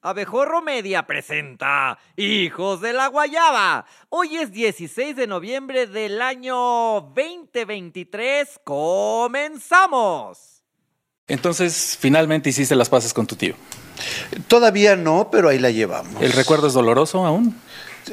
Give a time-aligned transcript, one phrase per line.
[0.00, 3.84] Abejorro Media presenta Hijos de la Guayaba.
[4.10, 6.54] Hoy es 16 de noviembre del año
[7.16, 8.60] 2023.
[8.62, 10.38] ¡Comenzamos!
[11.26, 13.56] Entonces, finalmente hiciste las paces con tu tío.
[14.46, 16.22] Todavía no, pero ahí la llevamos.
[16.22, 17.60] ¿El recuerdo es doloroso aún?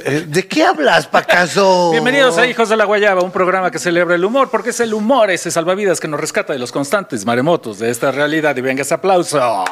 [0.04, 1.92] Eh, ¿De qué hablas, Pacaso?
[1.94, 4.92] Bienvenidos a Hijos de la Guayaba, un programa que celebra el humor, porque es el
[4.92, 8.58] humor ese salvavidas que nos rescata de los constantes maremotos de esta realidad.
[8.58, 9.64] Y venga ese aplauso.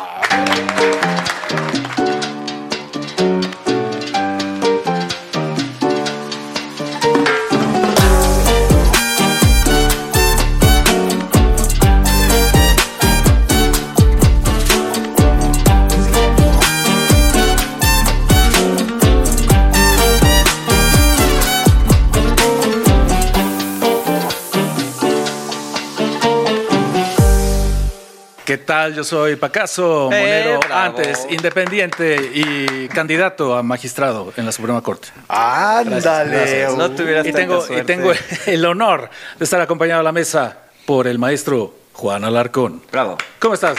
[28.53, 28.93] ¿Qué tal?
[28.93, 30.75] Yo soy Pacaso, Eh, monero, bravo.
[30.79, 35.07] antes independiente y candidato a magistrado en la Suprema Corte.
[35.27, 36.37] Ándale.
[36.37, 36.75] Gracias.
[36.75, 38.11] No tuvieras Y tanta tengo, y tengo
[38.45, 39.09] el honor
[39.39, 42.83] de estar acompañado a la mesa por el maestro Juan Alarcón.
[42.91, 43.17] Bravo.
[43.39, 43.75] ¿Cómo estás?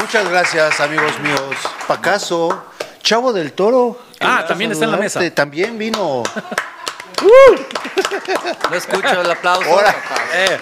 [0.00, 1.54] Muchas gracias, amigos míos.
[1.86, 2.64] Pacaso,
[3.00, 3.96] Chavo del Toro.
[4.20, 5.20] Ah, también está en la mesa.
[5.30, 6.24] También vino.
[8.70, 9.70] No escucho el aplauso.
[9.70, 9.94] Ahora.
[10.34, 10.58] Eh,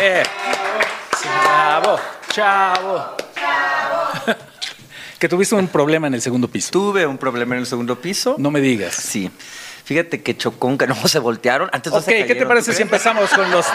[0.00, 0.22] eh.
[1.22, 1.98] Chavo,
[2.30, 3.16] chavo.
[5.18, 6.70] que tuviste un problema en el segundo piso.
[6.72, 8.36] Tuve un problema en el segundo piso.
[8.38, 8.94] No me digas.
[8.94, 9.30] Sí.
[9.84, 11.68] Fíjate que chocó un que no se voltearon.
[11.72, 13.66] Antes Ok, se ¿qué te parece si empezamos con los,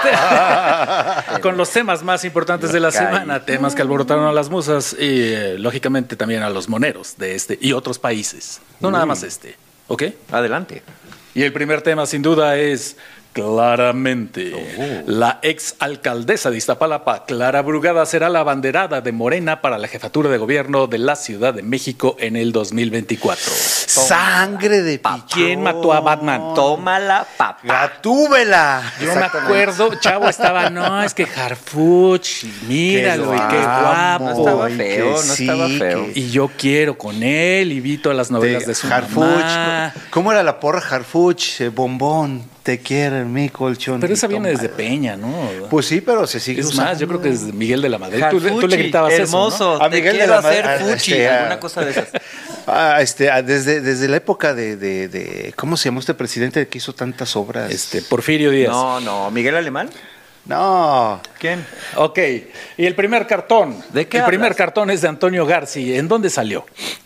[1.41, 3.05] con los temas más importantes de la Caí.
[3.05, 3.43] semana?
[3.45, 7.57] Temas que alborotaron a las musas y, eh, lógicamente, también a los moneros de este
[7.61, 8.61] y otros países.
[8.79, 10.03] No nada más este, ¿ok?
[10.31, 10.81] Adelante.
[11.35, 12.97] Y el primer tema, sin duda, es
[13.41, 15.03] claramente Oh.
[15.07, 20.29] la ex alcaldesa de Iztapalapa, Clara Brugada, será la abanderada de Morena para la jefatura
[20.29, 23.51] de gobierno de la Ciudad de México en el 2024.
[23.51, 25.23] Sangre de pichón.
[25.31, 26.53] ¿Quién mató a Batman?
[26.55, 27.59] Tómala, papá.
[27.63, 28.81] Gatúbela.
[29.01, 34.23] Yo me acuerdo, Chavo estaba, no, es que Harfuch, míralo, y qué guapo.
[34.25, 36.07] No estaba feo, no estaba feo.
[36.13, 39.15] Y yo quiero con él y vi todas las novelas de, su Harfuch.
[39.19, 39.93] mamá.
[40.09, 41.61] ¿Cómo era la porra Harfuch?
[41.61, 44.01] Eh, bombón, te quiero en mi colchón.
[44.01, 44.67] Pero esa viene desde.
[44.67, 45.31] Peña, ¿no?
[45.69, 46.91] Pues sí, pero se sigue es usando.
[46.91, 48.21] más, yo creo que es Miguel de la Madrid.
[48.29, 49.85] Tú, le- tú le gritabas hermoso, eso, ¿no?
[49.85, 52.07] A te Miguel de quiero la Madrid, hacer ah, fuchi, este, alguna cosa de esas.
[52.69, 56.67] Ah, este, ah, desde, desde la época de, de- de- ¿Cómo se llamó este presidente
[56.67, 57.71] que hizo tantas obras?
[57.71, 58.71] Este, Porfirio Díaz.
[58.71, 59.89] No, no, Miguel Alemán.
[60.43, 61.21] No.
[61.39, 61.65] ¿Quién?
[61.95, 62.19] Ok,
[62.77, 63.81] y el primer cartón.
[63.93, 65.95] ¿De qué El primer cartón es de Antonio Garci.
[65.95, 66.65] ¿En dónde salió?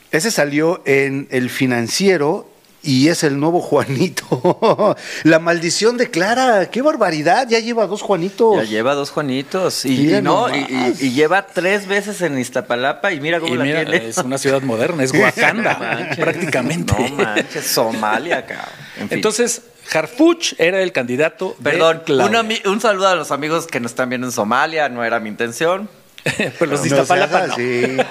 [0.10, 2.51] Ese salió en El Financiero
[2.84, 4.96] y es el nuevo Juanito.
[5.24, 6.70] la maldición de Clara.
[6.70, 7.48] ¡Qué barbaridad!
[7.50, 8.58] Ya lleva dos Juanitos.
[8.58, 9.86] Ya lleva dos Juanitos.
[9.86, 11.02] Y, no, y, nomás.
[11.02, 14.08] y- y lleva tres veces en Iztapalapa y mira cómo Y la mira, tiene.
[14.10, 16.18] es una ciudad moderna, es Wakanda, Manches.
[16.18, 16.94] prácticamente.
[16.98, 18.70] No manches, Somalia, cabrón.
[18.98, 19.18] En fin.
[19.18, 19.62] Entonces,
[19.94, 22.46] Harfuch era el candidato de Perdón, Claudia.
[22.66, 25.90] un, saludo a los amigos que nos están viendo en Somalia, no era mi intención.
[26.60, 28.04] Pues los de No Iztapalapa seas no.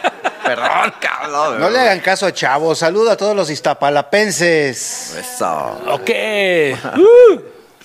[0.44, 1.60] Perdón, cabrón.
[1.60, 2.74] No le hagan caso a Chavo.
[2.74, 5.14] Saludo a todos los iztapalapenses.
[5.16, 5.80] Eso.
[5.88, 6.10] Ok.
[7.00, 7.40] Uh,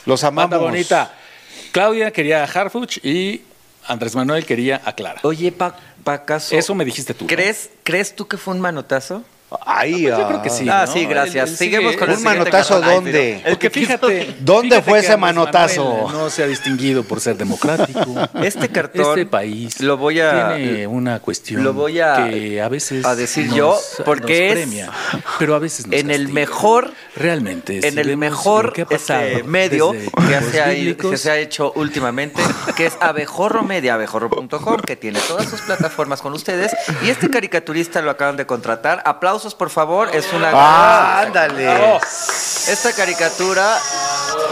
[0.05, 0.51] Los amamos.
[0.51, 1.11] banda bonita.
[1.71, 3.41] Claudia quería a Harfuch y
[3.88, 5.19] Andrés Manuel quería a Clara.
[5.23, 7.25] Oye, pa, Pacaso, Eso me dijiste tú.
[7.25, 7.27] ¿no?
[7.27, 9.23] ¿crees, ¿crees tú que fue un manotazo?
[9.66, 10.28] Ay, Pues yo ah.
[10.28, 10.67] creo que sí.
[10.69, 10.91] ah, ¿no?
[10.91, 11.45] sí, gracias.
[11.45, 12.81] Él- él Seguimos sigue- con el ¿Un manotazo.
[12.83, 13.33] Ay, dónde?
[13.38, 15.83] El Porque que fíjate, ¿Dónde fíjate fue ese manotazo?
[15.94, 18.03] Manuel No se ha distinguido por ser democrático.
[18.44, 22.67] Este cartón Este país lo voy a- tiene una cuestión lo voy a- que a
[22.69, 24.91] veces a decir nos- yo, porque nos es premia,
[25.39, 29.94] pero a veces nos en el mejor realmente si en el mejor que este, medio
[29.94, 32.41] se, ha, que se ha hecho últimamente,
[32.75, 36.75] que es Abejorro Media, abejorro.com, que tiene todas sus plataformas con ustedes.
[37.06, 39.01] Y este caricaturista lo acaban de contratar.
[39.06, 40.16] Aplausos, por favor.
[40.16, 40.51] Es una.
[40.53, 41.97] Ah, ándale.
[41.97, 43.78] Esta caricatura,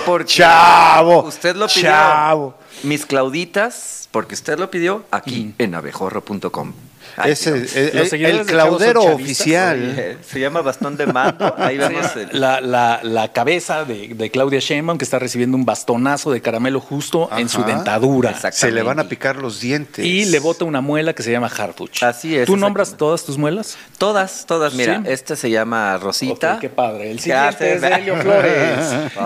[0.05, 1.23] porque Chavo.
[1.23, 1.89] usted lo pidió.
[1.89, 2.53] Chavo.
[2.83, 6.73] Mis Clauditas, porque usted lo pidió aquí en abejorro.com.
[7.17, 7.75] Ay, Ese, Dios.
[8.13, 9.95] el, claudero oficial.
[9.97, 11.53] Eh, Se llama bastón de mando.
[11.57, 12.39] Ahí vemos el.
[12.39, 16.79] la, la- la cabeza de, de Claudia Sheinbaum que está recibiendo un bastonazo de caramelo
[16.79, 18.57] justo en su dentadura Exacto.
[18.59, 20.05] Se le van a picar los dientes.
[20.05, 22.03] y le bota una muela que se llama Harfuch.
[22.03, 23.77] Así es, ¿Tú nombras todas tus muelas?
[23.97, 24.73] Todas, todas.
[24.73, 25.11] Mira, Sí.
[25.11, 26.55] este se llama Rosita.
[26.55, 27.11] Ok, qué padre.
[27.11, 27.87] El ¿Qué siguiente es de?
[27.87, 28.79] Helio Flores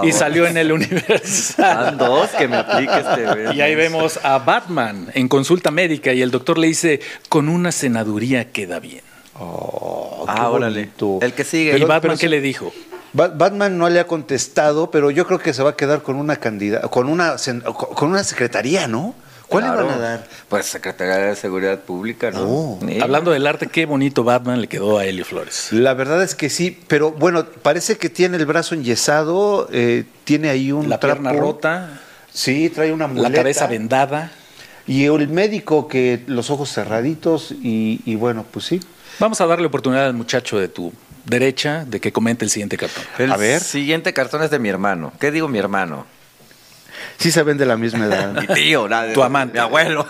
[0.03, 1.97] y salió en el Universal.
[1.97, 3.25] Dos que me aplique este.
[3.43, 3.57] güey.
[3.57, 6.99] Y ahí vemos a Batman en consulta médica y el doctor le dice,
[7.29, 9.01] con una senaduría queda bien.
[9.39, 10.81] Oh, qué Ah, órale.
[10.81, 11.19] bonito.
[11.21, 11.69] El que sigue.
[11.69, 12.73] ¿Y Pero- Batman pero qué le dijo?
[13.13, 16.15] Ba- Batman no le ha contestado, pero yo creo que se va a quedar con
[16.17, 19.15] una candidata, con una sen- con una secretaría, ¿no?
[19.47, 20.27] ¿Cuál le van a dar?
[20.49, 22.41] Pues Secretaría de Seguridad Pública, ¿no?
[22.43, 22.79] Oh.
[22.85, 22.99] Sí.
[22.99, 25.69] Hablando del arte, qué bonito Batman le quedó a Helio Flores.
[25.71, 30.49] La verdad es que sí, pero bueno, parece que tiene el brazo enyesado, eh, tiene
[30.49, 31.45] ahí un La pierna trapo.
[31.47, 32.01] rota,
[32.33, 33.29] Sí, trae una muleta.
[33.29, 34.31] la cabeza vendada.
[34.87, 38.79] Y el médico que los ojos cerraditos y, y bueno, pues sí.
[39.19, 40.93] Vamos a darle oportunidad al muchacho de tu
[41.25, 43.03] derecha de que comente el siguiente cartón.
[43.17, 43.61] El A ver.
[43.61, 45.11] siguiente cartón es de mi hermano.
[45.19, 46.05] ¿Qué digo mi hermano?
[47.17, 48.33] Sí se ven de la misma edad.
[48.41, 49.53] Mi tío, nada, Tu amante.
[49.53, 50.07] Mi abuelo.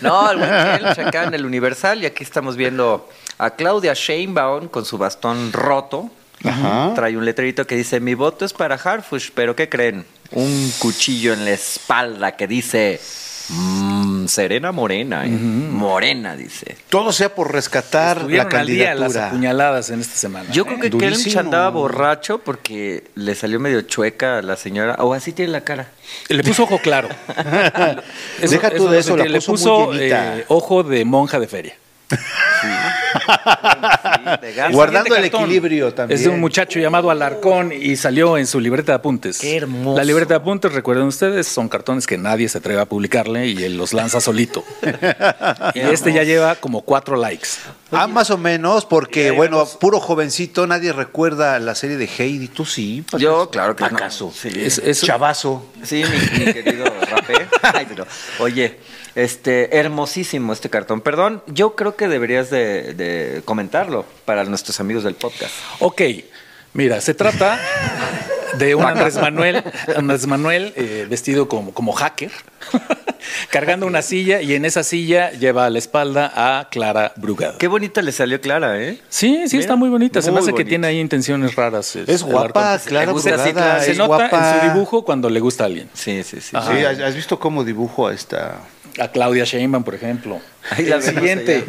[0.00, 3.08] No, el acá en el Universal y aquí estamos viendo
[3.38, 6.10] a Claudia Sheinbaum con su bastón roto.
[6.44, 6.92] Ajá.
[6.94, 10.04] Trae un letrerito que dice, mi voto es para Harfush, pero ¿qué creen?
[10.32, 13.00] Un cuchillo en la espalda que dice,
[13.50, 15.30] "Mm, Serena Morena, ¿eh?
[15.30, 16.76] Morena, dice.
[16.88, 19.26] Todo sea por rescatar la al día las candidatura.
[19.28, 20.50] apuñaladas en esta semana.
[20.52, 20.66] Yo ¿eh?
[20.66, 20.90] creo que.
[20.90, 25.62] Kelch andaba borracho porque le salió medio chueca a la señora, o así tiene la
[25.62, 25.88] cara.
[26.28, 27.08] Le puso ojo claro.
[28.40, 31.74] Deja tú de eso, la le puso muy eh, ojo de monja de feria.
[34.72, 36.18] Guardando el equilibrio también.
[36.18, 39.38] Es de un muchacho llamado Alarcón y salió en su libreta de apuntes.
[39.38, 39.96] Qué hermoso.
[39.98, 43.62] La libreta de apuntes, recuerden ustedes, son cartones que nadie se atreve a publicarle y
[43.62, 44.64] él los lanza solito.
[45.74, 47.48] y este ya lleva como cuatro likes.
[47.90, 52.48] Ah, más o menos, porque bueno, puro jovencito, nadie recuerda la serie de Heidi.
[52.48, 53.04] Tú sí.
[53.18, 53.96] Yo, claro que no.
[53.96, 54.32] ¿Acaso?
[54.34, 54.50] Sí.
[54.54, 55.64] Es- es- Chavazo.
[55.82, 57.46] Sí, mi, mi querido Rapé.
[57.62, 58.06] Ay, pero,
[58.40, 58.78] oye,
[59.18, 61.00] este, hermosísimo este cartón.
[61.00, 65.52] Perdón, yo creo que deberías de, de comentarlo para nuestros amigos del podcast.
[65.80, 66.02] Ok,
[66.72, 67.58] mira, se trata
[68.56, 69.62] de un Andrés Manuel,
[69.96, 72.30] Andrés Manuel eh, vestido como, como hacker,
[73.50, 77.58] cargando una silla y en esa silla lleva a la espalda a Clara Brugada.
[77.58, 79.00] Qué bonita le salió Clara, ¿eh?
[79.08, 80.22] Sí, sí, Mira, está muy bonita.
[80.22, 81.96] Se me muy hace que tiene ahí intenciones raras.
[81.96, 82.78] Es el guapa.
[82.78, 84.54] Clara Le gusta así, Brugada, Clara, Se es nota guapa.
[84.54, 85.90] en su dibujo cuando le gusta a alguien.
[85.92, 86.56] Sí, sí, sí.
[86.56, 86.72] Ajá.
[86.72, 88.58] Sí, ¿has, has visto cómo dibujo a esta?
[89.00, 90.40] A Claudia Sheinbaum, por ejemplo.
[90.70, 91.64] Ahí la el siguiente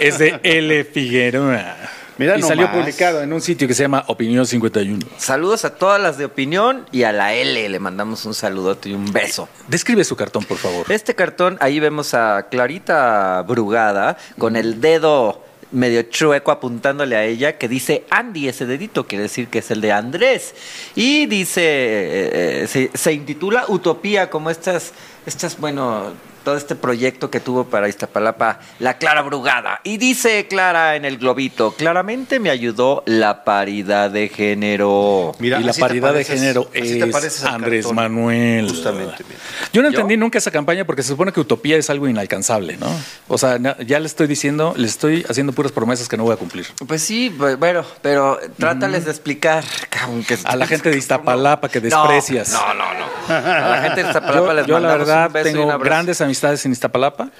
[0.00, 0.84] es de L.
[0.84, 1.76] Figueroa.
[2.20, 5.06] Mira y salió publicado en un sitio que se llama Opinión 51.
[5.16, 8.92] Saludos a todas las de opinión y a la L le mandamos un saludote y
[8.92, 9.48] un beso.
[9.68, 10.84] Describe su cartón, por favor.
[10.92, 15.42] Este cartón, ahí vemos a Clarita Brugada con el dedo
[15.72, 19.80] medio chueco apuntándole a ella que dice Andy, ese dedito quiere decir que es el
[19.80, 20.54] de Andrés.
[20.94, 24.92] Y dice, eh, eh, se, se intitula Utopía, como estas,
[25.24, 26.12] estas, bueno,
[26.44, 29.80] todo este proyecto que tuvo para Iztapalapa, la Clara Brugada.
[29.84, 35.32] Y dice Clara en el globito, claramente me ayudó la paridad de género.
[35.38, 37.96] Mira, y la paridad de género te es Andrés cartón.
[37.96, 38.68] Manuel.
[38.68, 39.40] Justamente, mira.
[39.72, 39.94] Yo no ¿Yo?
[40.00, 42.88] entendí nunca esa campaña porque se supone que utopía es algo inalcanzable, ¿no?
[43.28, 46.36] O sea, ya le estoy diciendo, le estoy haciendo puras promesas que no voy a
[46.36, 46.66] cumplir.
[46.86, 49.64] Pues sí, bu- bueno, pero trátales de explicar.
[50.02, 52.50] aunque- A la gente de Iztapalapa que desprecias.
[52.50, 53.34] No, no, no.
[53.34, 55.72] A la gente de Iztapalapa Yo, les yo la verdad un beso y un tengo
[55.72, 55.90] abrazo.
[56.30, 57.30] Amistades en Iztapalapa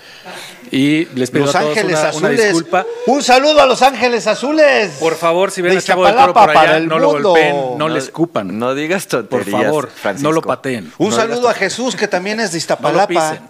[0.72, 2.42] y les pido Los a todos Ángeles una, una Azules.
[2.44, 2.86] disculpa.
[3.06, 4.90] Un saludo a Los Ángeles Azules.
[4.98, 7.28] Por favor, si ven a Chavo del Toro por allá, para el no lo mundo.
[7.30, 8.58] golpeen, no, No- le escupan.
[8.58, 10.28] No digas por tonterías, favor, Francisco.
[10.28, 10.92] no lo pateen.
[10.98, 13.06] Un No saludo a Jesús, que también es de No lo Iztapalapa.
[13.08, 13.48] pisen.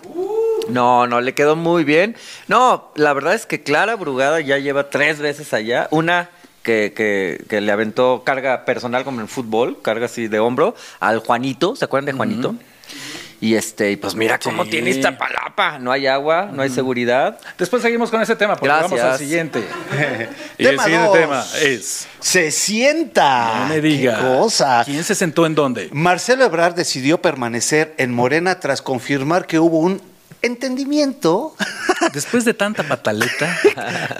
[0.69, 2.17] No, no, le quedó muy bien.
[2.47, 5.89] No, la verdad es que Clara Brugada ya lleva tres veces allá.
[5.91, 6.31] Una
[6.63, 11.19] que, que, que le aventó carga personal como en fútbol, carga así de hombro, al
[11.21, 12.55] Juanito, ¿se acuerdan de Juanito?
[13.43, 14.71] Y este, y pues mira cómo Sí.
[14.71, 15.79] tiene Iztapalapa.
[15.79, 17.39] No hay agua, no hay seguridad.
[17.59, 18.91] Después seguimos con ese tema porque Gracias.
[18.91, 19.65] vamos al siguiente.
[20.59, 21.19] y el Tema siguiente dos.
[21.19, 22.07] tema es...
[22.21, 23.61] Se sienta.
[23.61, 24.17] No me diga.
[24.17, 24.83] Qué cosa.
[24.85, 25.89] ¿Quién se sentó en dónde?
[25.93, 30.03] Marcelo Ebrard decidió permanecer en Morena tras confirmar que hubo un
[30.43, 31.55] entendimiento.
[32.15, 33.59] Después de tanta pataleta,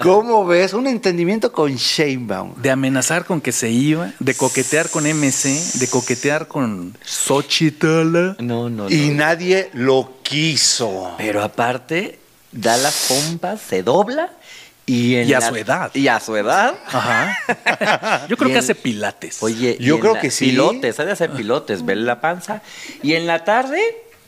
[0.01, 0.73] ¿Cómo ves?
[0.73, 2.53] Un entendimiento con Sheinbaum.
[2.61, 5.49] de amenazar con que se iba, de coquetear con MC,
[5.79, 8.35] de coquetear con Xochitl.
[8.39, 11.15] No, no, Y nadie lo quiso.
[11.17, 12.19] Pero aparte,
[12.51, 14.31] da las pompas, se dobla
[14.85, 15.91] y en Y a la- su edad.
[15.93, 16.75] Y a su edad.
[16.87, 18.25] Ajá.
[18.29, 19.41] Yo creo que hace pilates.
[19.41, 20.45] Oye, Yo creo la- que sí.
[20.47, 22.61] Pilotes, ha de hacer pilotes, ver la panza.
[23.03, 23.79] Y en la tarde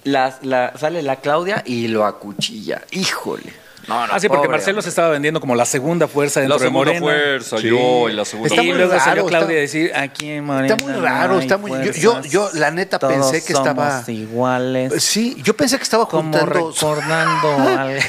[0.04, 2.82] la, la- sale la Claudia y lo acuchilla.
[2.92, 3.62] Híjole.
[3.86, 6.70] No, no, Ah, sí, porque Marcelo se estaba vendiendo como la segunda fuerza dentro de
[6.70, 7.40] Morena.
[7.42, 7.68] Sí.
[7.68, 10.68] yo, y la segunda Está y muy luego salió Claudia a decir, aquí en Morena
[10.74, 13.52] Está muy raro, no está muy- yo- fuerzas, yo- yo, la neta, todos pensé que
[13.52, 15.04] estaba- iguales.
[15.04, 18.00] Sí, yo pensé que estaba Como juntando, recordando al...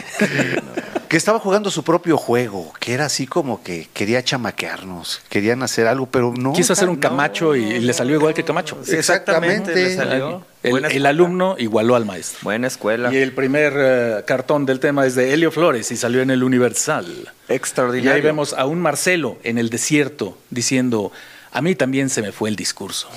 [1.14, 5.86] que estaba jugando su propio juego, que era así como que quería chamaquearnos, querían hacer
[5.86, 6.52] algo, pero no.
[6.54, 7.00] Quiso hacer un no.
[7.00, 8.78] Camacho y, y le salió igual que Camacho.
[8.82, 9.72] Sí, exactamente.
[9.76, 10.44] le salió.
[10.64, 12.40] El, alumno igualó al maestro.
[12.42, 13.14] Buena escuela.
[13.14, 16.42] Y el primer eh, cartón del tema es de Helio Flores y salió en el
[16.42, 17.06] Universal.
[17.48, 18.14] Y Extraordinario.
[18.14, 21.12] ahí vemos a un Marcelo en el desierto diciendo,
[21.52, 23.08] A mí también se me fue el discurso.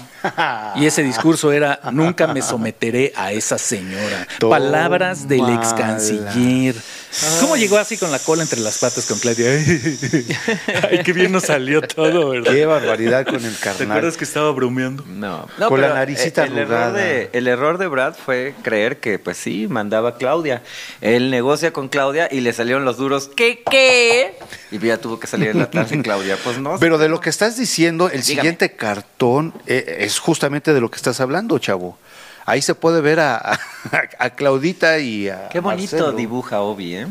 [0.76, 4.28] Y ese discurso era, nunca me someteré a esa señora.
[4.40, 6.76] Palabras del ex canciller.
[7.42, 9.48] ¿Cómo llegó así con la cola entre las patas con Claudia?
[10.92, 12.52] Ay, qué bien nos salió todo, ¿verdad?
[12.52, 13.90] Qué barbaridad con el ¿Te carnal.
[13.92, 15.04] acuerdas que estaba bromeando?
[15.08, 19.20] No, Con la naricita el, el error de El error de Brad fue creer que,
[19.20, 20.62] pues sí, mandaba a Claudia.
[21.02, 23.30] Él negocia con Claudia y le salieron los duros.
[23.36, 24.36] ¿Qué, qué?
[24.72, 26.38] Y ya tuvo que salir en la clase Claudia.
[26.44, 26.78] Pues no.
[26.80, 28.24] Pero de lo que estás diciendo, el Dígame.
[28.26, 31.98] siguiente cartón eh, es justamente de lo que estás hablando, chavo.
[32.48, 33.60] Ahí se puede ver a, a-
[34.20, 36.12] a Claudita y a Qué bonito Marcelo.
[36.18, 37.08] dibuja Obi, ¿eh?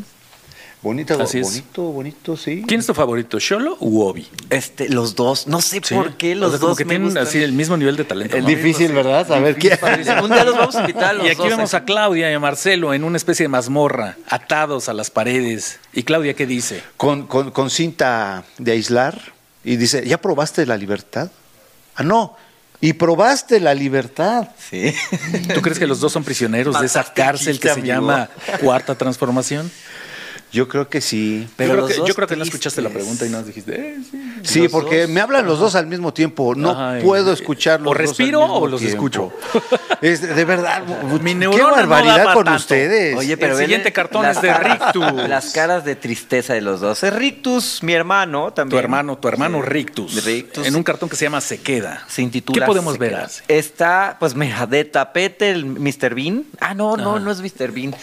[0.83, 1.47] Bonito, Así es.
[1.49, 2.63] bonito, bonito, sí.
[2.69, 4.29] ¿Quién es tu favorito, Sholo u Obi?
[4.51, 5.47] Este, los dos.
[5.49, 7.25] No sé por qué los O sea, como dos que me tienen gustan.
[7.27, 8.37] así el mismo nivel de talento.
[8.37, 8.49] Es ¿no?
[8.49, 9.31] difícil, ¿verdad?
[9.33, 9.77] A ver, ¿quién?
[10.23, 11.49] Un día los vamos a invitar a los Y aquí dos.
[11.49, 15.81] vemos a Claudia y a Marcelo en una especie de mazmorra, atados a las paredes.
[15.93, 16.83] ¿Y Claudia qué dice?
[16.97, 19.33] con, con- con cinta de aislar
[19.65, 21.31] y dice, ¿ya probaste la libertad?
[21.97, 22.37] Ah, no.
[22.81, 24.49] Y probaste la libertad.
[24.59, 24.95] Sí.
[25.55, 27.87] ¿Tú crees que los dos son prisioneros de esa cárcel que se amigo.
[27.87, 28.29] llama
[28.61, 29.71] Cuarta Transformación?
[30.53, 31.47] Yo creo que sí.
[31.57, 33.75] Pero yo, creo que, dos yo creo que no escuchaste la pregunta y no dijiste,
[33.75, 33.97] eh,
[34.43, 34.69] sí.
[34.69, 35.11] Porque dos.
[35.11, 36.55] me hablan los dos al mismo tiempo.
[36.55, 37.03] No Ay.
[37.03, 37.89] puedo escucharlos.
[37.89, 38.97] O dos al respiro mismo o los tiempo.
[38.97, 39.33] escucho.
[40.03, 40.83] Es de de verdad.
[41.23, 42.61] Mi qué no barbaridad da pa' con tanto.
[42.61, 43.17] ustedes.
[43.17, 45.29] Oye, pero El siguiente cartón las es de Rictus.
[45.29, 47.03] Las caras de tristeza de los dos.
[47.03, 48.79] Es Rictus, mi hermano también.
[48.79, 49.69] Tu hermano, tu hermano Sí.
[49.69, 50.67] Rictus, Rictus.
[50.67, 52.05] En un cartón que se llama Se Queda.
[52.09, 53.15] Se intitula ¿Qué podemos ver?
[53.17, 53.43] así?
[53.49, 56.15] Está, pues mira, de tapete el Mr.
[56.15, 56.45] Bean.
[56.61, 57.21] Ah, no, no, Ajá.
[57.21, 57.73] no es Mr.
[57.73, 57.95] Bean.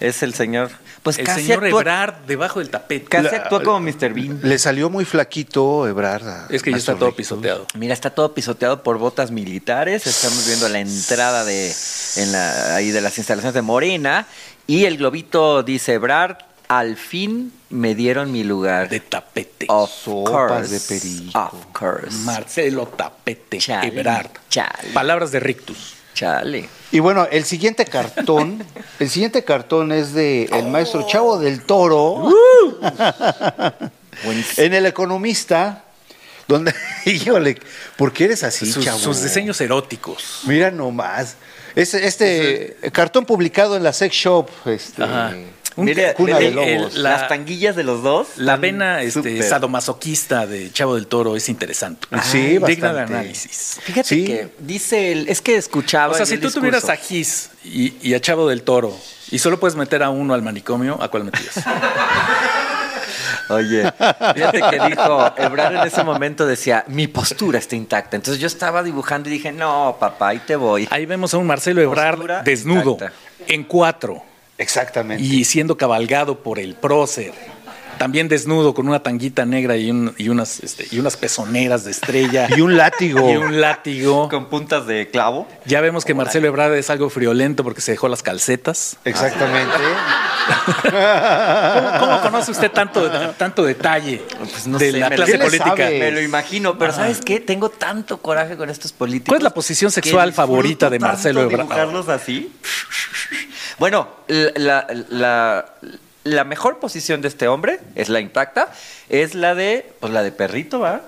[0.00, 0.70] Es el señor.
[1.02, 3.04] Pues El casi señor actúa, Ebrard debajo del tapete.
[3.06, 4.12] casi La- actúa como Mr.
[4.12, 4.40] Bean.
[4.42, 6.26] Le salió muy flaquito Ebrard.
[6.28, 7.64] a- Es que ya está todo pisoteado.
[7.74, 10.04] Mira, está todo pisoteado por botas militares.
[10.06, 11.72] Estamos viendo la entrada de
[12.16, 14.26] en la, ahí de las instalaciones de Morena.
[14.66, 18.88] Y el globito dice, Ebrard, al fin me dieron mi lugar.
[18.88, 19.66] De tapete.
[19.68, 20.74] Of Sopas course.
[20.74, 21.38] de perico.
[21.38, 22.16] Of course.
[22.24, 24.30] Marcelo Tapete Chale, Ebrard.
[24.48, 24.90] chale.
[24.92, 25.94] Palabras de Rictus.
[26.16, 26.66] Chale.
[26.92, 28.64] Y bueno, el siguiente cartón,
[28.98, 32.32] el siguiente cartón es de el maestro Chavo del Toro
[34.24, 34.66] Buenísimo.
[34.66, 35.84] en El Economista,
[36.48, 37.58] donde, híjole,
[37.98, 38.98] ¿por qué eres así, sus, Chavo?
[38.98, 40.40] sus diseños eróticos.
[40.44, 41.36] Mira nomás.
[41.74, 45.34] Este, este cartón publicado en la Sex Shop, este, Ajá.
[45.76, 46.94] Un- Mire, Cuna de el- Lobos.
[46.96, 48.28] la- las tanguillas de los dos.
[48.36, 52.06] La vena este, sadomasoquista de Chavo del Toro es interesante.
[52.22, 53.00] Sí, Digna de bastante.
[53.14, 53.78] análisis.
[53.82, 54.24] Fíjate Sí.
[54.24, 56.14] que dice el, es que escuchaba.
[56.14, 58.96] O sea, si tú tuvieras a Gis y, y a Chavo del Toro
[59.30, 61.54] y solo puedes meter a uno al manicomio, ¿a cuál metías?
[63.48, 63.92] Oye,
[64.34, 68.16] fíjate que dijo, Ebrard en ese momento decía, mi postura está intacta.
[68.16, 70.88] Entonces yo estaba dibujando y dije, no, papá, ahí te voy.
[70.90, 73.14] Ahí vemos a un Marcelo Ebrard Postura desnudo, intacta.
[73.46, 74.22] en cuatro,
[74.58, 75.22] Exactamente.
[75.22, 77.32] y siendo cabalgado por el prócer.
[77.98, 81.92] También desnudo, con una tanguita negra y, un- y unas, este, y unas pezoneras de
[81.92, 82.46] estrella.
[82.54, 83.30] Y un látigo.
[83.32, 84.28] y un látigo.
[84.28, 85.48] Con puntas de clavo.
[85.64, 88.98] Ya vemos que Marcelo Ebrard es algo friolento porque se dejó las calcetas.
[89.06, 89.72] Exactamente.
[90.82, 95.44] ¿Cómo, cómo conoce usted tanto, tanto detalle Pues no de sé, la clase ¿Qué le
[95.44, 95.70] política?
[95.76, 95.98] sabe?
[95.98, 97.40] Me lo imagino, pero ¿sabes qué?
[97.40, 99.28] Tengo tanto coraje con estos políticos.
[99.30, 101.62] ¿Cuál es la posición sexual favorita de Marcelo Ebrard?
[101.62, 102.52] dibujarlos así.
[103.78, 105.66] Bueno, la, la-
[106.24, 108.72] la mejor posición de este hombre es la intacta,
[109.08, 111.02] es la de, pues la de perrito, ¿va?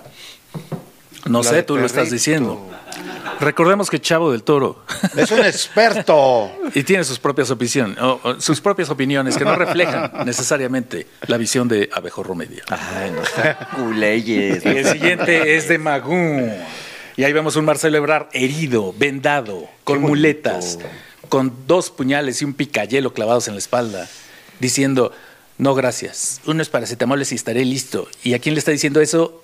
[1.25, 2.65] No La sé, tú lo estás diciendo.
[3.41, 4.83] Recordemos que Chavo del Toro
[5.17, 6.51] Es un experto.
[6.73, 7.97] y tiene sus propias opiniones,
[8.39, 12.63] sus propias opiniones que no reflejan necesariamente la visión de Abejorro Media.
[12.69, 13.21] Ay, no
[13.83, 14.65] culeyes.
[14.65, 16.51] Y el siguiente es de Magún.
[17.17, 20.51] Y ahí vemos un Marcelo Ebrard herido, vendado, con bonito.
[21.29, 24.07] Con dos puñales y un picayelo clavados en la espalda,
[24.59, 25.13] diciendo,
[25.57, 28.07] no gracias, unos paracetamoles y estaré listo.
[28.23, 29.43] ¿Y a quién le está diciendo eso?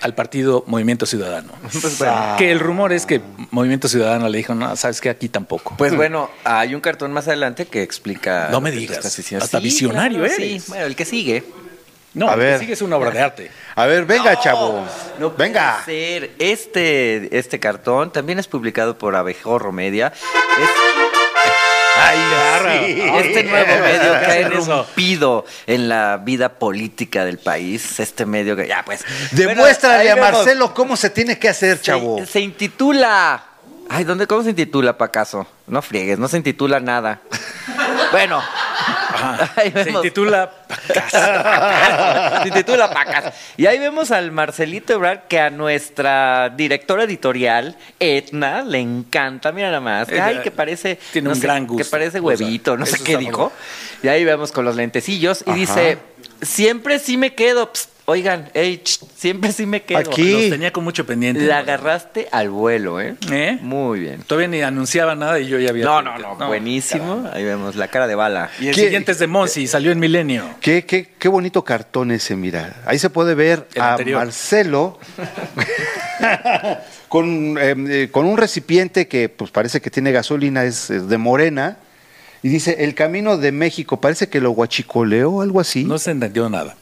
[0.00, 1.52] Al partido Movimiento Ciudadano.
[1.80, 2.34] Pues bueno.
[2.36, 3.20] Que el rumor es que
[3.52, 5.76] Movimiento Ciudadano le dijo, no, sabes que aquí tampoco.
[5.78, 8.48] Pues bueno, hay un cartón más adelante que explica.
[8.50, 10.62] No me digas, hasta visionario claro, eres.
[10.64, 11.44] Sí, bueno, el que sigue.
[12.14, 12.58] no, a el que ver.
[12.58, 13.50] sigue es una obra de arte.
[13.76, 14.84] A ver, venga, chavo.
[15.20, 15.82] No puede venga.
[15.84, 16.32] ser.
[16.40, 20.12] Este, este cartón también es publicado por Abejorro Media.
[20.12, 21.11] Es
[22.04, 23.02] Ay, sí.
[23.28, 28.00] este nuevo medio que ha irrumpido en la vida política del país.
[28.00, 29.04] Este medio que ya pues.
[29.32, 30.32] Demuéstrale Bueno, a vemos.
[30.40, 32.24] Marcelo cómo se tiene que hacer, Se- chavo.
[32.26, 33.44] Se, intitula.
[33.88, 35.46] Ay, ¿dónde, ¿cómo se intitula, Pacaso?
[35.66, 37.20] No friegues, no se intitula nada.
[38.12, 38.42] bueno.
[39.56, 40.04] Se vemos.
[40.04, 40.50] intitula
[42.42, 43.34] se intitula Pacas.
[43.56, 49.52] Y ahí vemos al Marcelito Ebrard que a nuestra directora editorial, Etna, le encanta.
[49.52, 50.08] Mira nada más.
[50.08, 50.98] Ay, que parece.
[51.12, 51.90] tiene no un sé, gran Que gusto.
[51.90, 53.52] parece O sea, huevito, no sé qué muy dijo.
[54.02, 55.58] Y ahí vemos con los lentecillos y Ajá.
[55.58, 55.98] dice:
[56.40, 57.70] Siempre sí me quedo.
[58.04, 59.98] Oigan, ey, ch, siempre sí me quedo.
[60.00, 60.32] Aquí.
[60.32, 61.42] Los tenía con mucho pendiente.
[61.46, 63.14] La agarraste al vuelo, ¿eh?
[63.30, 63.58] ¿Eh?
[63.62, 64.22] Muy bien.
[64.26, 65.84] Todavía ni anunciaba nada y yo ya había.
[65.84, 67.28] No, no, no, buenísimo.
[67.32, 68.50] Ahí vemos la cara de bala.
[68.60, 68.82] Y el ¿Qué?
[68.82, 70.44] siguiente es de Monsi, salió en Milenio.
[70.60, 72.82] Qué, qué, qué bonito cartón ese, mira.
[72.86, 74.18] Ahí se puede ver El a anterior.
[74.18, 74.98] Marcelo
[77.08, 81.18] con, eh, eh, con un recipiente que pues parece que tiene gasolina, es, es de
[81.18, 81.76] morena,
[82.42, 85.84] y dice, el camino de México, parece que lo guachicoleó o algo así.
[85.84, 86.74] No, se entendió nada.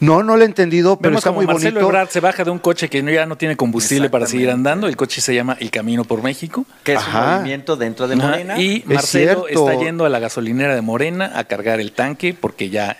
[0.00, 1.88] No, lo he entendido, pero Vemos está como muy Marcelo bonito.
[1.88, 4.86] Ebrard se baja de un coche que no- ya no tiene combustible para seguir andando.
[4.86, 6.66] El coche se llama El Camino por México.
[6.82, 7.20] Que es Ajá.
[7.28, 8.58] un movimiento dentro de Ajá, Morena.
[8.60, 12.96] Y Marcelo está yendo a la gasolinera de Morena a cargar el tanque porque ya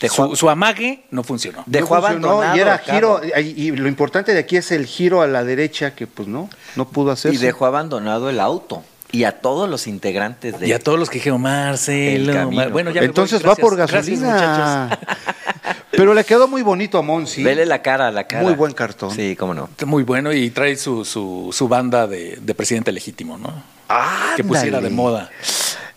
[0.00, 1.64] Dejó- su, su amague no funcionó.
[1.66, 4.86] Dejó No funcionó, abandonado Y era giro, y y lo importante de aquí es el
[4.86, 7.34] giro a la derecha, que pues no, no pudo hacerse.
[7.36, 8.84] Y dejó abandonado el auto.
[9.10, 10.68] Y a todos los integrantes de.
[10.68, 13.54] Y a todos los que dijeron, El Marcelo, Mar- bueno, ya me voy, Entonces va
[13.54, 14.88] gracias, por gracias, gasolina.
[14.90, 15.16] muchachos.
[15.90, 17.42] pero le quedó muy bonito a Monsi.
[17.42, 18.42] Vele la cara, la cara.
[18.42, 19.10] Muy buen cartón.
[19.10, 19.70] Sí, cómo no.
[19.86, 23.52] Muy bueno y trae su, su, su banda de, de presidente legítimo, ¿no?
[24.36, 25.30] Que pusiera de moda.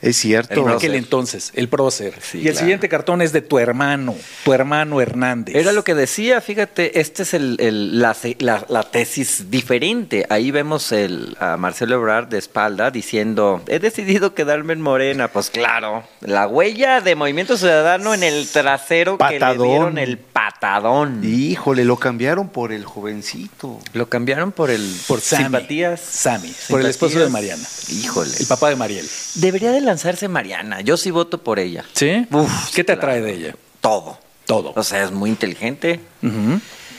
[0.01, 0.61] Es cierto.
[0.67, 2.13] En aquel entonces, el prócer.
[2.21, 2.59] Sí, y el claro.
[2.59, 5.55] siguiente cartón es de tu hermano, tu hermano Hernández.
[5.55, 10.25] Era lo que decía, fíjate, este es el, el- la, la- la tesis diferente.
[10.29, 15.27] Ahí vemos el, a Marcelo Ebrard de espalda diciendo, he decidido quedarme en Morena.
[15.27, 19.67] Pues claro, la huella de Movimiento Ciudadano en el trasero que le Patadón.
[19.67, 21.21] dieron el patadón.
[21.23, 23.79] Híjole, lo cambiaron por el jovencito.
[23.93, 25.43] Lo cambiaron por el Por Sammy.
[25.43, 25.99] simpatías.
[26.01, 27.29] Sammy, por el esposo de.
[27.29, 27.63] Mariana.
[27.89, 28.31] Híjole.
[28.39, 29.07] El papá de Mariel.
[29.35, 30.81] Debería de lanzarse Mariana.
[30.81, 31.83] Yo sí voto por ella.
[31.93, 32.25] ¿Sí?
[32.31, 32.99] Uf, ¿Qué te claro.
[33.01, 33.55] atrae de ella?
[33.81, 34.17] Todo.
[34.45, 34.73] Todo.
[34.75, 35.99] O sea, es muy inteligente.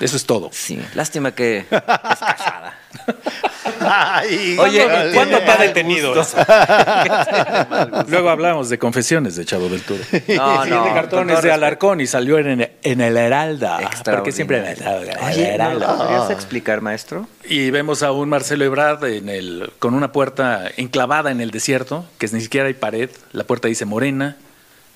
[0.01, 0.51] Eso es todo.
[0.53, 2.79] Sí, lástima que es casada.
[3.81, 5.13] Ay, Oye, dale.
[5.15, 6.37] ¿cuándo está detenido eso?
[8.09, 10.01] Luego hablamos de confesiones de Chavo del Toro.
[10.11, 10.29] No, el
[10.69, 11.53] siguiente no, cartón con es todo de.
[11.53, 13.81] Alarcón y salió en, en el Heralda.
[14.05, 15.21] Porque siempre en el Extraordinario.
[15.27, 15.97] el Oye, ¿no Heralda.
[15.97, 17.29] podrías explicar, maestro?
[17.45, 22.05] Y vemos a un Marcelo Ebrard en el, con una puerta enclavada en el desierto,
[22.19, 23.11] que ni siquiera hay pared.
[23.33, 24.37] La puerta dice Morena.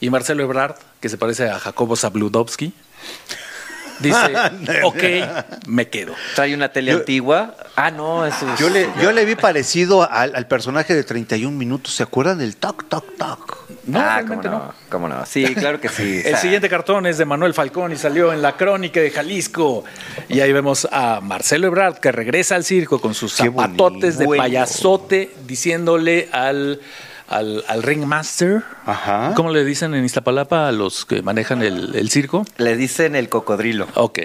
[0.01, 2.75] Y Marcelo Ebrard, que se parece a Jacobo Zabludovsky,
[4.01, 4.19] dice,
[4.85, 5.03] ok,
[5.67, 6.15] me quedo.
[6.35, 7.55] Trae una tele Yo- antigua.
[7.77, 8.59] Ah, no, eso es...
[8.59, 11.95] Yo le, yo le vi parecido al, al personaje de 31 minutos.
[11.95, 13.67] ¿Se acuerdan del toc, toc, toc?
[13.87, 14.75] No, ah, cómo no, no.
[14.89, 15.25] cómo no.
[15.27, 16.23] Sí, claro que sí.
[16.25, 19.85] El siguiente cartón es de Manuel Falcón y salió en la crónica de Jalisco.
[20.29, 24.27] Y ahí vemos a Marcelo Ebrard que regresa al circo con sus Qué zapatotes de
[24.27, 26.81] payasote diciéndole al,
[27.29, 28.63] al, al ringmaster.
[28.87, 29.33] Ajá.
[29.35, 32.45] ¿Cómo le dicen en Iztapalapa a los que manejan el, el circo?
[32.59, 33.87] Le dicen el cocodrilo.
[33.95, 34.21] Ok.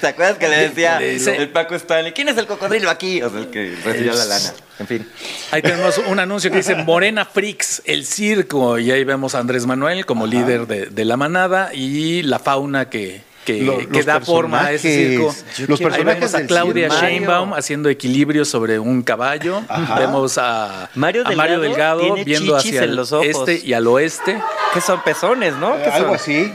[0.00, 2.12] ¿Te acuerdas que le decía Le dice- el Paco Stanley?
[2.12, 3.22] ¿Quién es el cocodrilo aquí?
[3.22, 4.52] O sea, el que recibía la lana.
[4.80, 5.08] En fin.
[5.52, 8.78] Ahí tenemos un anuncio que dice Morena Freaks, el circo.
[8.78, 12.90] Y ahí vemos a Andrés Manuel como líder de, de la manada y la fauna
[12.90, 15.34] que, que, Lo- que los da forma a ese circo.
[15.68, 16.88] Los Ahí personajes vemos a Claudia.
[16.88, 19.62] Sheinbaum haciendo equilibrio sobre un caballo.
[19.98, 23.26] Vemos a Mario a Mario Delgado Delgado viendo hacia el los ojos.
[23.26, 24.40] este y al oeste.
[24.72, 25.76] ¿Qué son pezones, no?
[25.76, 26.16] ¿Qué Eh, Algo son?
[26.16, 26.52] así.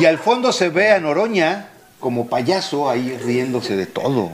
[0.00, 1.68] Y al fondo se ve a Noroña
[2.00, 4.30] como payaso ahí riéndose de todo.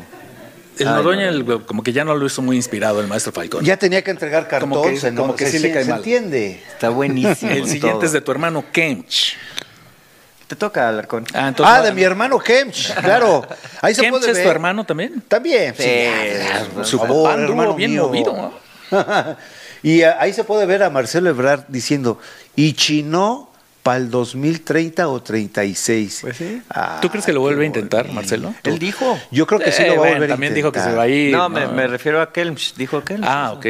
[0.79, 1.67] El Ay, Noroña no.
[1.67, 3.63] como que ya no lo hizo muy inspirado el maestro Falcón.
[3.65, 5.85] Ya tenía que entregar cartón, Como que- se, como que se- sí le se- cae
[5.85, 5.99] se mal.
[5.99, 6.63] entiende.
[6.73, 7.51] Está buenísimo.
[7.53, 8.05] el en siguiente todo.
[8.07, 9.37] es de tu hermano Kench.
[10.51, 11.25] Te toca, Alarcón.
[11.33, 13.47] Ah, entonces- ah, de mi hermano Kemch, claro.
[13.83, 14.45] Ahí se ¿Kench puede es ver.
[14.47, 15.23] tu hermano también?
[15.29, 15.77] También.
[15.79, 16.07] Sí,
[16.75, 18.09] por Su favor, papá anduvo hermano bien mío.
[18.09, 18.33] movido.
[18.91, 19.37] ¿no?
[19.85, 22.19] y ah, ahí se puede ver a Marcelo Ebrard diciendo,
[22.57, 23.50] y chinó
[23.83, 26.19] para el 2030 o 36.
[26.23, 26.63] Pues sí.
[26.71, 28.11] Ah, ¿Tú crees que lo vuelve a intentar.
[28.13, 28.55] Marcelo?
[28.63, 29.19] Él dijo.
[29.31, 30.93] Yo creo que sí Eh, lo va a bueno, volver a También dijo que intentar.
[30.93, 31.33] se va a ir.
[31.33, 32.75] No, me, me refiero a Kelms.
[32.77, 33.27] Dijo Kelms.
[33.29, 33.67] Ah, ok.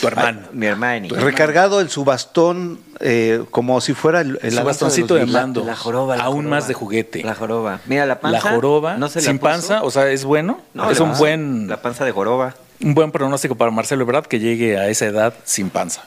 [0.00, 0.40] Tu hermano.
[0.52, 1.08] Mi hermano.
[1.16, 5.64] Recargado en su bastón eh, como si fuera el, el Su bastoncito de los mando.
[5.64, 6.16] La joroba.
[6.16, 6.56] la Aún joroba.
[6.56, 7.22] más de juguete.
[7.24, 7.80] La joroba.
[7.86, 8.48] Mira, la panza.
[8.50, 9.50] La joroba, no se la sin puso.
[9.50, 10.60] panza, o sea, es bueno.
[10.74, 12.54] No, es un panza- buen, La panza de joroba.
[12.82, 16.04] un buen pronóstico para Marcelo Ebrard que llegue a esa edad sin panza.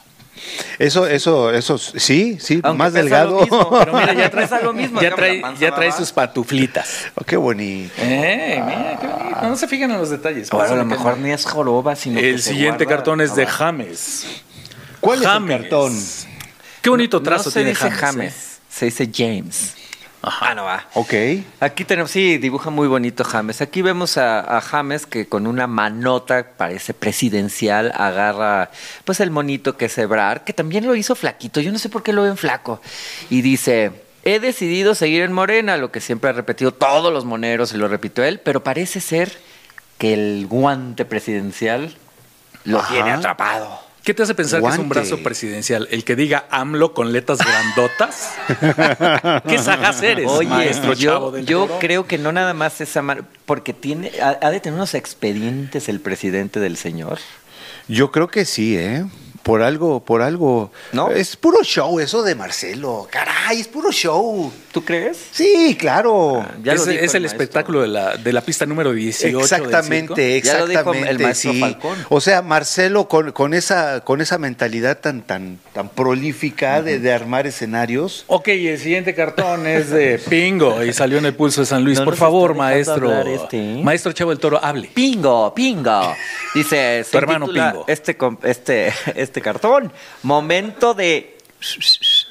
[0.78, 3.40] Eso, eso, eso, sí, sí, Aunque más delgado.
[3.40, 7.06] mismo, Pero mira, ya trae, lo mismo, ya trae, ya trae sus patuflitas.
[7.14, 7.92] Oh, qué bonito.
[7.98, 9.42] Eh, mira, qué bonito.
[9.42, 10.50] No se fijan en los detalles.
[10.50, 11.26] Bueno, a lo mejor no.
[11.26, 13.46] ni es joroba, sino que El siguiente cartón es de.
[13.46, 14.26] James.
[15.00, 15.60] ¿Cuál es el James.
[15.60, 15.98] cartón?
[16.82, 18.00] Qué bonito No trazo se tiene dice James.
[18.00, 18.34] James.
[18.34, 18.60] ¿eh?
[18.70, 19.74] Se dice James.
[20.26, 20.86] Ah, no va.
[20.94, 21.12] Ok.
[21.60, 23.60] Aquí tenemos, sí, dibuja muy bonito James.
[23.60, 28.70] Aquí vemos a, a James que con una manota, parece presidencial, agarra
[29.04, 31.60] pues el monito que es Ebrard, que también lo hizo flaquito.
[31.60, 32.80] Yo no sé por qué lo ven flaco.
[33.30, 37.72] Y dice, he decidido seguir en Morena, lo que siempre ha repetido todos los moneros
[37.72, 39.32] y lo repitió él, pero parece ser
[39.98, 41.94] que el guante presidencial
[42.64, 42.92] lo Ajá.
[42.94, 43.80] tiene atrapado.
[44.04, 45.88] ¿Qué te hace pensar que es un brazo presidencial?
[45.90, 48.32] ¿El que diga AMLO con letras grandotas?
[49.48, 51.78] ¿Qué sagaz eres, Oye, maestro yo, chavo del yo Toro?
[51.78, 55.88] creo que no nada más esa mano, porque tiene, ha, ha de tener unos expedientes
[55.88, 57.18] el presidente del señor.
[57.88, 59.06] Yo creo que sí, ¿eh?
[59.42, 60.70] Por algo, por algo.
[60.92, 61.10] ¿No?
[61.10, 63.08] Es puro show eso de Marcelo.
[63.10, 64.52] Caray, es puro show.
[64.74, 65.16] ¿Tú crees?
[65.30, 66.44] Sí, claro.
[66.64, 69.36] Ya lo es, dijo es el, espectáculo de la, de la pista número 18.
[69.36, 71.10] del Exactamente, Ya lo dijo exactamente.
[71.10, 71.60] el maestro sí.
[71.60, 71.98] Falcón.
[72.08, 77.12] O sea, Marcelo con, con esa con esa mentalidad tan tan tan prolífica de, de
[77.12, 78.24] armar escenarios.
[78.26, 81.84] Ok, y el siguiente cartón es de Pingo y salió en el pulso de San
[81.84, 82.00] Luis.
[82.00, 83.10] No Por favor, maestro.
[83.12, 83.80] hablar este, ¿eh?
[83.80, 84.90] Maestro Chavo del Toro, hable.
[84.92, 86.16] Pingo, pingo.
[86.52, 87.84] Dice, Tu hermano Pingo.
[87.86, 89.92] Este, este, este cartón.
[90.24, 91.38] Momento de.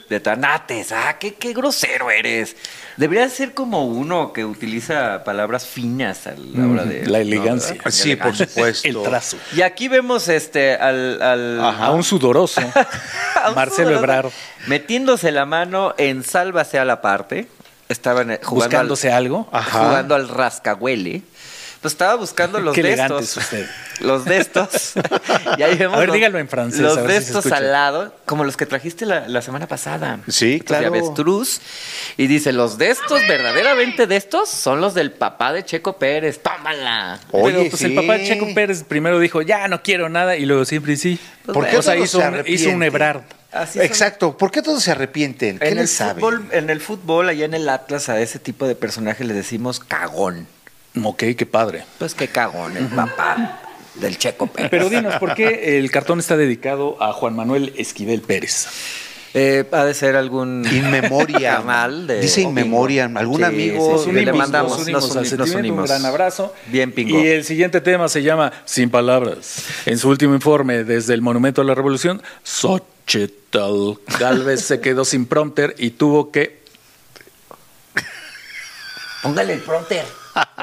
[0.10, 0.92] De tanates.
[0.92, 2.56] Ah, qué, qué grosero eres.
[2.98, 7.06] Debería ser como uno que utiliza palabras finas a la hora de.
[7.06, 7.76] La elegancia.
[7.84, 7.92] ¿no?
[7.92, 8.88] Sí, por supuesto.
[8.88, 9.38] El trazo.
[9.56, 11.22] Y aquí vemos este al.
[11.22, 12.62] al A un sudoroso.
[13.44, 14.32] a un Marcelo sudoroso Ebrard.
[14.68, 17.48] Metiéndose la mano en sálvase a la parte.
[17.89, 18.66] Estaban jugando.
[18.66, 19.50] Buscándose al, algo.
[19.52, 19.88] Ajá.
[19.88, 21.22] Jugando al rascahuele.
[21.84, 23.43] Pues estaba buscando los Qué de elegante estos.
[23.43, 23.67] usted.
[24.00, 24.93] Los de estos.
[25.58, 27.38] y ahí vemos A ver, los- dígalo en francés, Los a ver de si se
[27.38, 30.19] estos al lado, como los que trajiste la, la semana pasada.
[30.28, 30.96] Sí, Estos de claro.
[30.96, 31.62] avestruz.
[32.17, 36.41] Y dice, los de estos, verdaderamente de estos, son los del papá de Checo Pérez.
[36.41, 37.19] ¡Tómala!
[37.32, 40.46] Oye, Pero pues el papá de Checo Pérez primero dijo, ya no quiero nada, y
[40.48, 41.19] luego siempre sí.
[41.46, 42.84] ¿Por qué o sea, todos hizo se un, hizo un arrepienten?
[42.84, 43.22] Ebrard.
[43.52, 43.80] Así.
[43.80, 44.36] Exacto.
[44.38, 45.60] ¿Por qué todos se arrepienten?
[45.60, 46.19] ¿Qué En el, les sabe?
[46.19, 49.80] fútbol, en el fútbol, allá en el Atlas, a ese tipo de personaje le decimos
[49.80, 50.48] cagón.
[51.01, 51.86] Ok, qué padre.
[51.97, 53.62] Pues qué cagón, el papá
[53.95, 54.69] del Checo Pérez.
[54.69, 58.67] Pero dinos, ¿por qué el cartón está dedicado a Juan Manuel Esquivel Pérez?
[59.36, 61.63] Eh, ha de ser algún In memoriam.
[61.63, 63.17] canal de Dice in memoriam.
[63.17, 63.97] ¿Algún Sí, amigo?
[63.97, 66.53] sí, sí, Le mandamos, nos unimos nos nos un gran abrazo.
[66.67, 67.19] Bien, Pingo.
[67.19, 69.63] Y el siguiente tema se llama Sin Palabras.
[69.88, 75.25] En su último informe desde el Monumento a la Revolución, Xochitl Galvez se quedó sin
[75.25, 76.62] prompter y tuvo que
[79.23, 80.06] Póngale el pronter.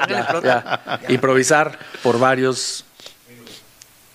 [0.07, 2.85] Ya, improvisar por varios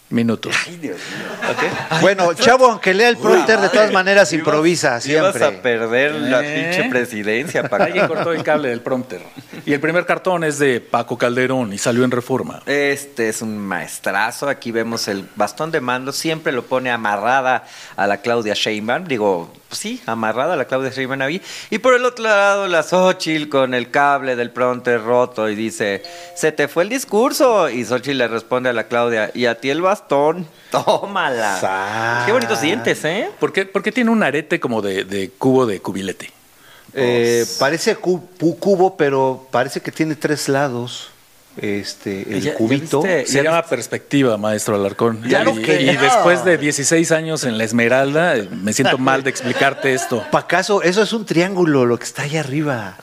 [0.09, 0.55] minutos.
[0.67, 1.99] Ay, Dios mío.
[2.01, 5.51] Bueno, chavo, aunque lea el prompter, de todas maneras improvisa Ibas a siempre.
[5.63, 6.69] perder la ¿Eh?
[6.73, 9.23] pinche presidencia para Alguien cortó el cable del prompter.
[9.67, 12.63] Y el primer cartón es de Paco Calderón y salió en Reforma.
[12.67, 14.49] Este es un maestrazo.
[14.49, 16.13] Aquí vemos el bastón de mando.
[16.13, 19.09] Siempre lo pone amarrada a la Claudia Sheinbaum.
[19.09, 21.43] Digo, sí, amarrada a la Claudia Sheinbaum ahí.
[21.69, 26.05] Y por el otro lado, la Xochitl con el cable del pronter roto y dice,
[26.37, 27.69] se te fue el discurso.
[27.69, 30.47] Y Xochitl le responde a la Claudia, y a ti el bastón.
[30.71, 31.59] Tómala.
[31.59, 32.25] Sas.
[32.25, 33.31] Qué bonitos dientes, ¿eh?
[33.41, 33.67] ¿Por qué?
[33.67, 36.36] Porque tiene un arete como de, de cubo de cubilete.
[36.97, 41.11] Eh, parece cubo, pero parece que tiene tres lados.
[41.59, 43.01] Este, el Ya- ya cubito.
[43.03, 45.23] viste- Se llama perspectiva, maestro Alarcón.
[45.27, 45.81] Ya y, lo creo.
[45.81, 50.23] y después de 16 años en la Esmeralda, eh, me siento mal de explicarte esto.
[50.31, 52.97] Pacaso, eso es un triángulo, lo que está ahí arriba.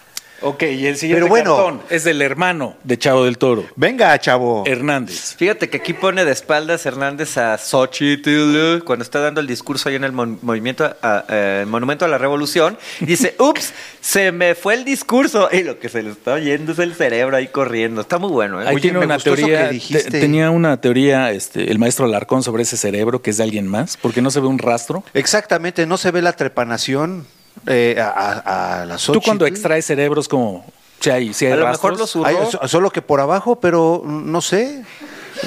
[0.43, 1.55] Ok, y el siguiente Pero bueno.
[1.55, 4.63] cartón es del hermano de Chavo del Toro, Venga, chavo.
[4.65, 5.35] Hernández.
[5.37, 9.95] Fíjate que aquí pone de espaldas Hernández a Xochitl cuando está dando el discurso ahí
[9.95, 12.77] en el mon- movimiento a- eh, Monumento a la Revolución.
[12.99, 15.49] Dice, ups, se me fue el discurso.
[15.51, 18.01] Y lo que se le está oyendo es el cerebro ahí corriendo.
[18.01, 18.65] Está muy bueno, ¿eh?
[18.67, 19.67] Ahí Oye, tiene me una gustó eso teoría.
[19.69, 20.11] que dijiste.
[20.11, 23.67] te- tenía una teoría este, el maestro Alarcón sobre ese cerebro que es de alguien
[23.67, 25.03] más, porque no se ve un rastro.
[25.13, 27.25] Exactamente, no se ve la trepanación
[27.67, 30.65] eh, a, a- Tú cuando extraes cerebros, como
[30.99, 32.15] si hay, si hay A lo rastros.
[32.15, 34.83] mejor solo que por abajo, pero no sé.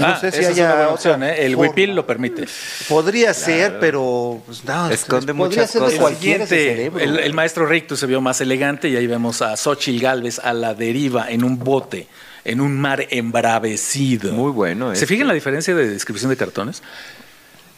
[0.00, 1.46] No Ah, sé si haya una opción, ¿eh?
[1.46, 2.44] El huipil lo permite.
[2.88, 6.18] Podría ser, pero pues, no, Esconde podría muchas ser de cosas.
[6.18, 7.00] Siguiente, cerebro.
[7.02, 10.52] el, el maestro Rictus se vio más elegante y ahí vemos a Xochitl Galvez a
[10.52, 12.08] la deriva en un bote,
[12.44, 14.32] en un mar embravecido.
[14.32, 15.06] Muy bueno, ¿Se este.
[15.06, 16.82] fijan la diferencia de descripción de cartones?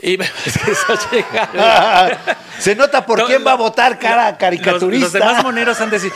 [0.01, 0.29] Y Gálvez-
[2.59, 5.05] Se nota por No, quién va a votar cara caricaturista.
[5.05, 6.13] los demás moneros han de decir,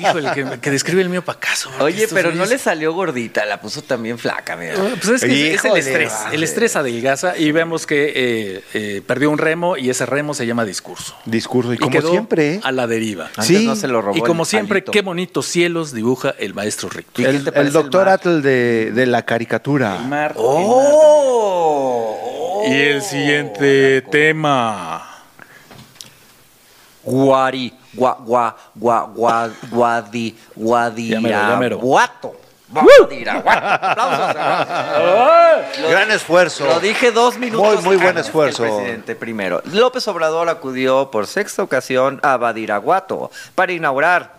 [0.00, 1.70] híjole, que, que describe el mío pacaso.
[1.78, 4.74] Oye, pero no le salió gordita, la puso también flaca, mira.
[4.74, 6.12] Pues es, que es- es el estrés.
[6.12, 6.34] vale.
[6.36, 10.44] El estrés adelgaza y vemos que eh, eh, perdió un remo y ese remo se
[10.44, 11.16] llama discurso.
[11.24, 12.60] Discurso, y Y como quedó siempre, ¿eh?
[12.64, 13.26] a la deriva.
[13.36, 13.64] Antes sí.
[13.64, 14.90] no se lo robó Y como siempre, palito.
[14.92, 17.24] qué bonitos cielos dibuja el maestro Rictus.
[17.24, 18.14] ¿Y qué el, doctor el?
[18.14, 19.98] Atl de, de la caricatura.
[20.02, 22.18] El mar, ¡Oh!
[22.18, 22.35] el mar.
[22.66, 25.02] Y el siguiente tema.
[27.04, 32.40] Guari, gua, gua, gua, gua, guadi, guadiraguato.
[32.68, 33.66] Guadiraguato.
[33.86, 34.36] Aplausos.
[35.82, 36.66] Lo- Gran esfuerzo.
[36.66, 37.74] Lo dije dos minutos.
[37.76, 38.64] Muy, muy buen antes que esfuerzo.
[38.66, 39.62] El presidente primero.
[39.66, 44.35] López Obrador acudió por sexta ocasión a Badiraguato para inaugurar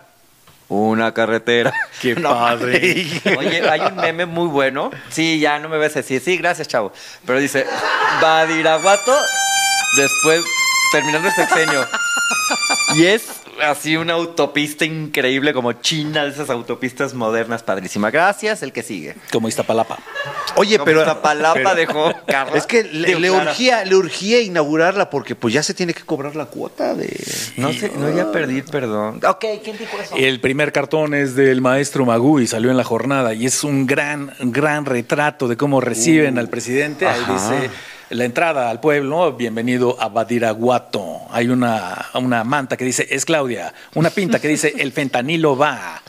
[0.68, 1.72] una carretera.
[2.00, 3.06] Qué padre.
[3.36, 4.90] Oye, hay un meme muy bueno.
[5.10, 6.20] Sí, ya no me ves decir.
[6.20, 6.92] Sí, gracias, chavo.
[7.26, 7.66] Pero dice,
[8.20, 9.14] Badiraguato
[9.96, 10.42] después,
[10.92, 11.86] terminando el sexenio.
[12.94, 18.10] Y es así una autopista increíble como China, de esas autopistas modernas, padrísima.
[18.10, 19.14] Gracias, el que sigue.
[19.32, 19.98] Como Iztapalapa.
[20.56, 22.56] Oye, Como pero Iztapalapa pero- dejó Carla.
[22.56, 23.50] es que le, Digo, le Clara.
[23.50, 27.08] urgía, le urgía inaugurarla porque pues ya se tiene que cobrar la cuota de
[27.56, 29.20] No sé, no ya perdí, perdón.
[29.26, 30.14] Ok, ¿quién dijo eso?
[30.16, 34.32] El primer cartón es del maestro Magui, salió en la jornada y es un gran,
[34.40, 37.06] gran retrato de cómo reciben al presidente.
[37.06, 37.70] Ahí dice
[38.10, 41.20] la entrada al pueblo, bienvenido a Badiraguato.
[41.30, 43.74] Hay una, una manta que dice, es Claudia.
[43.94, 46.02] Una pinta que dice, el fentanilo va.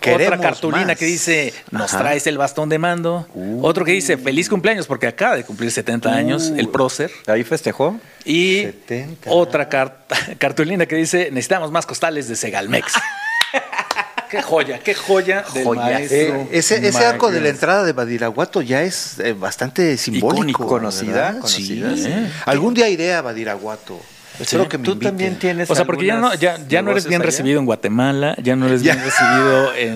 [0.00, 0.98] Queremos Otra cartulina más.
[0.98, 2.02] que dice, nos Ajá.
[2.02, 3.26] traes el bastón de mando.
[3.62, 7.10] Otro que dice, feliz cumpleaños, porque acaba de cumplir 70 años, el prócer.
[7.26, 7.98] Ahí festejó.
[8.24, 9.30] Y 70.
[9.30, 12.92] otra carta- cartulina que dice, necesitamos más costales de Segalmex.
[14.30, 15.80] qué joya, qué joya del Joya.
[15.82, 16.18] maestro.
[16.18, 17.04] Eh, ese, ese Magui.
[17.06, 20.34] arco de la entrada de Badiraguato ya es eh, bastante simbólico.
[20.36, 21.82] Icónico, conocida, Sí.
[21.96, 22.12] sí.
[22.46, 24.00] Algún día iré a Badiraguato.
[24.40, 25.10] Espero que me Tú inviten.
[25.10, 27.26] también tienes O sea, porque ya no, ya, ya no eres bien allá.
[27.26, 28.94] recibido en Guatemala, ya no eres Ya.
[28.94, 29.94] bien recibido en,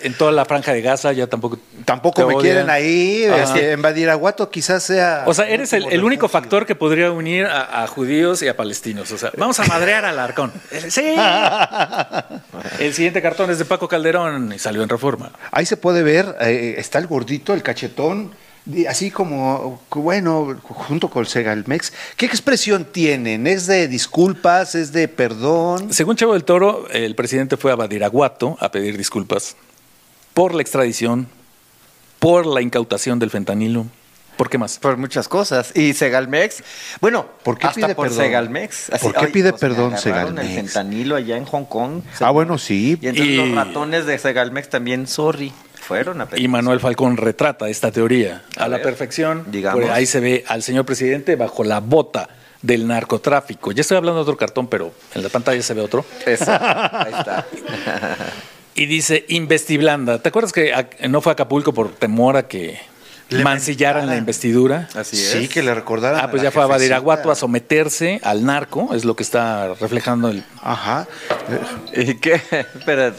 [0.06, 1.58] en toda la franja de Gaza, ya tampoco.
[1.84, 3.24] Tampoco me quieren ahí.
[3.24, 5.24] Este, en Badiraguato quizás sea.
[5.26, 8.56] O sea, eres el, el único factor que podría unir a, a judíos y a
[8.56, 9.10] palestinos.
[9.10, 10.52] O sea, vamos a madrear al arcón.
[10.88, 11.14] Sí.
[12.78, 15.30] El siguiente cartón es de Paco Calderón y salió en reforma.
[15.50, 18.32] Ahí se puede ver, eh, está el gordito, el cachetón,
[18.88, 21.92] así como, bueno, junto con Segalmex.
[22.16, 23.46] ¿Qué expresión tienen?
[23.46, 24.74] ¿Es de disculpas?
[24.74, 25.92] ¿Es de perdón?
[25.92, 29.56] Según Chavo del Toro, el presidente fue a Badiraguato a pedir disculpas
[30.34, 31.26] por la extradición,
[32.18, 33.86] por la incautación del fentanilo.
[34.36, 34.78] ¿Por qué más?
[34.78, 35.76] Por muchas cosas.
[35.76, 36.62] Y Segalmex,
[37.02, 38.24] bueno, ¿Por qué hasta pide por perdón?
[38.24, 38.90] Segalmex.
[39.02, 40.48] ¿Por qué ay, pide pues, perdón Segalmex?
[40.48, 42.00] El fentanilo allá en Hong Kong.
[42.20, 42.98] Ah, bueno, sí.
[43.02, 45.52] Y entonces Y- los ratones de Segalmex también, sorry,
[45.90, 46.44] fueron a pedir.
[46.44, 49.44] Y Manuel Falcón retrata esta teoría a, A la ver, perfección.
[49.48, 49.80] digamos.
[49.80, 52.28] Pues ahí se ve al señor presidente bajo la bota
[52.62, 53.72] del narcotráfico.
[53.72, 56.04] Ya estoy hablando de otro cartón, pero en la pantalla se ve otro.
[56.26, 57.46] Eso, ahí está.
[58.74, 60.20] Y dice Investiblanda.
[60.22, 62.78] ¿Te acuerdas que a- no fue a Acapulco por temor a que
[63.30, 64.18] Le mancillaran la mancharan.
[64.18, 64.88] investidura?
[64.94, 65.48] Así Sí, es.
[65.50, 66.20] que le recordaran.
[66.22, 66.66] Ah, pues la ya fue a.
[66.66, 71.06] Badiraguato a someterse al narco, es lo que está reflejando el, Ajá.
[71.94, 72.34] ¿Y qué?
[72.78, 73.12] Espera.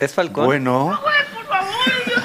[0.00, 0.46] ¿Es Falcón?
[0.46, 0.98] Bueno,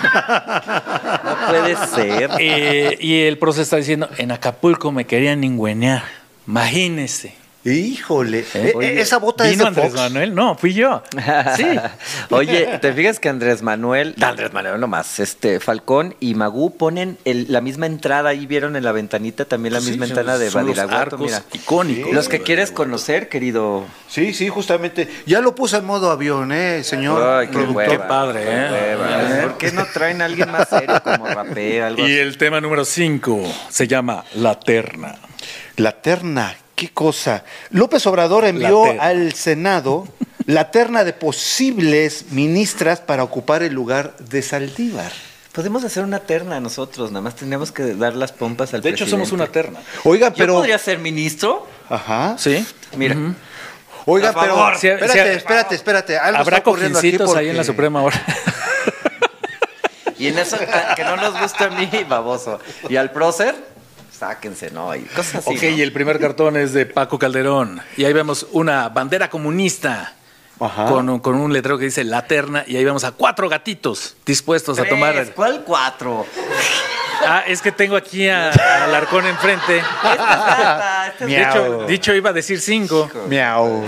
[1.23, 2.31] No puede ser.
[2.39, 6.03] Eh, y el proceso está diciendo, en Acapulco me querían ningüenear.
[6.47, 7.42] Imagínese.
[7.65, 8.39] Híjole.
[8.39, 9.95] Eh, Eh, oye, esa bota es ¿Vino de Andrés Fox.
[10.01, 10.35] Manuel?
[10.35, 11.01] No, fui yo.
[11.55, 11.65] Sí.
[12.29, 17.45] Oye, ¿te fijas que Andrés Manuel, Andrés Manuel nomás, este, Falcón y Magú ponen el-
[17.49, 20.49] la misma entrada ahí, vieron en la ventanita también la Sí, misma son- entrada de
[20.49, 21.41] Badiraguato, mira.
[21.53, 22.11] icónicos.
[22.13, 23.85] Los que quieres conocer, querido.
[24.07, 25.07] Sí, sí, justamente.
[25.25, 27.21] Ya lo puse en modo avión, ¿eh, señor?
[27.23, 27.75] Ay, qué productor?
[27.77, 28.69] hueva, Qué padre, qué ¿eh?
[28.71, 29.21] hueva.
[29.39, 29.41] ¿Eh?
[29.43, 32.17] ¿Por qué no traen a alguien más serio como rapea, algo Y así?
[32.19, 35.15] el tema número 5 se llama La Terna.
[35.77, 36.55] La terna,
[36.87, 37.43] qué cosa.
[37.69, 40.07] López Obrador envió al Senado
[40.45, 45.11] la terna de posibles ministras para ocupar el lugar de Saldívar.
[45.53, 49.07] Podemos hacer una terna nosotros, nada más tenemos que dar las pompas al De hecho,
[49.07, 49.79] somos una terna.
[50.03, 50.53] Oiga, ¿Yo pero.
[50.55, 51.67] podría ser ministro?
[51.89, 52.35] Ajá.
[52.37, 52.65] ¿Sí?
[52.97, 53.15] Mira,
[54.05, 54.71] Oiga, pero.
[54.73, 56.17] espérate, espérate, espérate.
[56.17, 58.21] Algo Habrá está ocurriendo aquí cojincitos ahí en la Suprema ahora.
[60.17, 62.59] y en eso ah, que no nos gusta a mí, baboso.
[62.89, 63.55] Y al prócer,
[64.27, 64.95] sáquense, ¿no?
[64.95, 65.55] Y cosas así.
[65.57, 65.69] ok, ¿no?
[65.69, 67.81] y el primer cartón es de Paco Calderón.
[67.97, 70.13] Y ahí vemos una bandera comunista.
[70.59, 70.85] Ajá.
[70.85, 72.63] Con, un- con un letrero que dice La Terna.
[72.65, 75.33] Y ahí vemos a cuatro gatitos dispuestos a tomar.
[75.33, 76.25] ¿Cuál cuatro?
[77.25, 79.77] Ah, es que tengo aquí a- al arcón enfrente.
[79.79, 81.13] Esta
[81.87, 83.09] dicho iba a decir cinco.
[83.27, 83.83] Miau.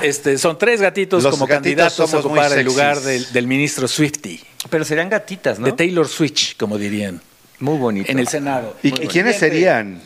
[0.00, 3.86] Este, son tres gatitos Los como gatitos candidatos a ocupar el lugar del, del ministro
[3.86, 4.42] Swifty.
[4.70, 5.66] Pero serían gatitas, ¿no?
[5.66, 7.20] De Taylor Switch, como dirían.
[7.62, 8.10] Muy bonito.
[8.10, 8.76] En el Senado.
[8.82, 9.38] ¿Y, quiénes bonito.
[9.38, 10.00] serían?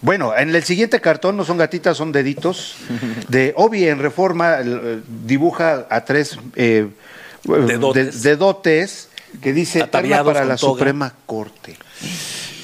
[0.00, 2.76] Bueno, en el siguiente cartón no son gatitas, son deditos.
[3.28, 6.88] De Obi en Reforma eh, dibuja a tres eh,
[7.44, 8.22] Dedotes.
[8.22, 9.08] de- dedotes
[9.42, 10.72] que dice Ataviados para la toga.
[10.78, 11.76] Suprema Corte.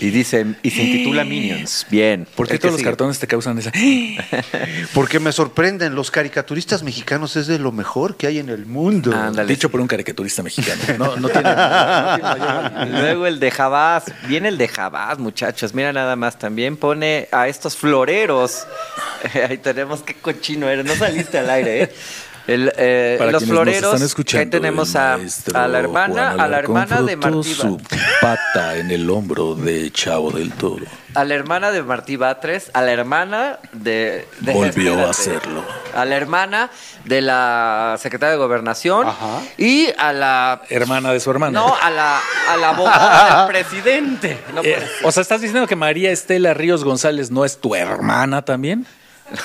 [0.02, 1.86] Y dice, y se intitula Minions.
[1.88, 2.26] Bien.
[2.34, 2.90] ¿Por qué todos los sigue.
[2.90, 3.70] cartones te causan esa?
[4.94, 9.14] Porque me sorprenden, los caricaturistas mexicanos es de lo mejor que hay en el mundo.
[9.14, 9.48] Ándale.
[9.48, 10.82] Dicho por un caricaturista mexicano.
[10.98, 13.00] No, no tiene, no tiene.
[13.00, 15.72] Luego el de Jabás, viene el de Jabás, muchachos.
[15.72, 18.66] Mira nada más, también pone a estos floreros.
[19.48, 21.94] Ahí tenemos qué cochino eres, no saliste al aire, ¿eh?
[22.46, 26.58] El, eh, Para los nos floreros, están escuchando, ahí tenemos a, la hermana, a la
[26.58, 27.80] hermana de Martí su
[28.20, 30.84] pata en el hombro de Chavo del Toro.
[31.14, 35.64] a la hermana de Martí Batres, a la hermana de, de- Volvió a hacerlo.
[35.94, 36.70] A la hermana
[37.04, 39.40] de la secretaria de Gobernación Ajá.
[39.56, 41.60] y a la Hermana de su hermana.
[41.60, 42.18] no, a la
[42.50, 44.38] a la abogada del presidente.
[44.52, 48.42] No Eh, o sea, ¿estás diciendo que María Estela Ríos González no es tu hermana
[48.42, 48.84] también?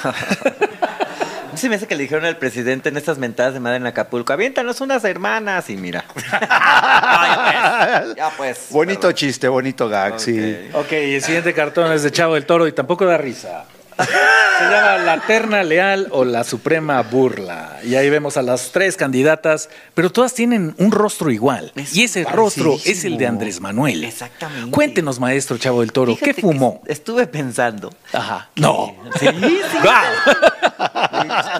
[1.57, 4.31] Sí me hace que le dijeron al presidente en estas mentadas de madre en Acapulco,
[4.31, 6.05] aviéntanos unas hermanas y mira.
[6.31, 8.15] ya pues.
[8.15, 8.67] Ya pues.
[8.69, 9.15] Bonito Perdón.
[9.15, 10.69] chiste, bonito gag, sí.
[10.73, 10.91] Ok.
[10.91, 13.65] El siguiente cartón es de Chavo del Toro y tampoco da risa.
[13.97, 17.79] Se llama La Terna Leal o La Suprema Burla.
[17.83, 21.71] Y ahí vemos a las tres candidatas, pero todas tienen un rostro igual.
[21.75, 24.03] Es y ese rostro es el de Andrés Manuel.
[24.03, 24.71] Exactamente.
[24.71, 26.81] Cuéntenos, maestro Chavo del Toro, Fíjate ¿qué fumó?
[26.85, 27.91] Estuve pensando.
[28.13, 28.49] Ajá.
[28.55, 28.95] No.
[29.19, 29.77] Sí, sí.
[29.81, 31.06] ¡Guau!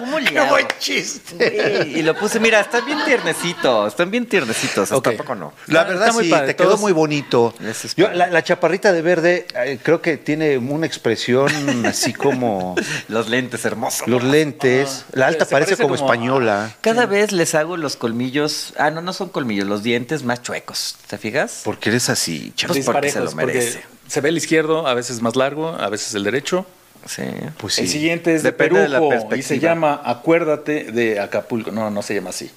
[0.00, 0.50] ¿Cómo le ¡Qué hago?
[0.50, 1.92] buen chiste!
[1.94, 5.04] Y lo puse, mira, están bien tiernecitos, están bien tiernecitos, Ok.
[5.04, 5.52] tampoco no.
[5.66, 7.54] La Está- verdad está muy sí, padre, te quedó todos- muy bonito.
[7.60, 8.18] Eso es Yo, padre.
[8.18, 12.74] la, la chaparrita de verde eh, creo que tiene una expresión así como
[13.08, 14.06] Los lentes hermosos.
[14.08, 15.04] los lentes.
[15.12, 16.74] La alta Se parece parece como, como a- española.
[16.80, 20.96] Cada vez les hago los colmillos, ah, no, no son colmillos, los dientes más chuecos,
[21.06, 21.62] ¿te fijas?
[21.64, 22.76] Porque eres así, chaval.
[22.76, 23.84] Pues porque se lo Disparejos, porque merece.
[24.06, 26.66] se ve el izquierdo, a veces más largo, a veces el derecho.
[27.06, 27.22] Sí.
[27.56, 27.82] Pues sí.
[27.82, 31.70] El siguiente es de Depende de la Perujo y se llama Acuérdate de Acapulco.
[31.70, 32.50] No, no se llama así.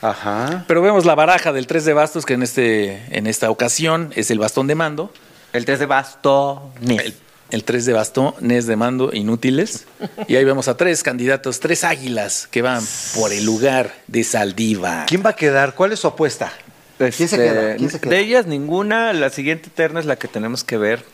[0.00, 0.64] Ajá.
[0.68, 4.30] Pero vemos la baraja del 3 de bastos, que en, este, en esta ocasión es
[4.30, 5.12] el bastón de mando.
[5.52, 7.00] El test de bastones.
[7.04, 7.14] El,
[7.50, 9.86] el 3 de bastones de mando inútiles.
[10.28, 12.82] Y ahí vemos a tres candidatos, tres águilas que van
[13.14, 15.04] por el lugar de Saldiva.
[15.06, 15.74] ¿Quién va a quedar?
[15.74, 16.52] ¿Cuál es su apuesta?
[16.98, 17.76] ¿Quién se Este, queda?
[17.76, 18.10] ¿Quién se queda?
[18.14, 21.04] De ellas ninguna, la siguiente terna es la que tenemos que ver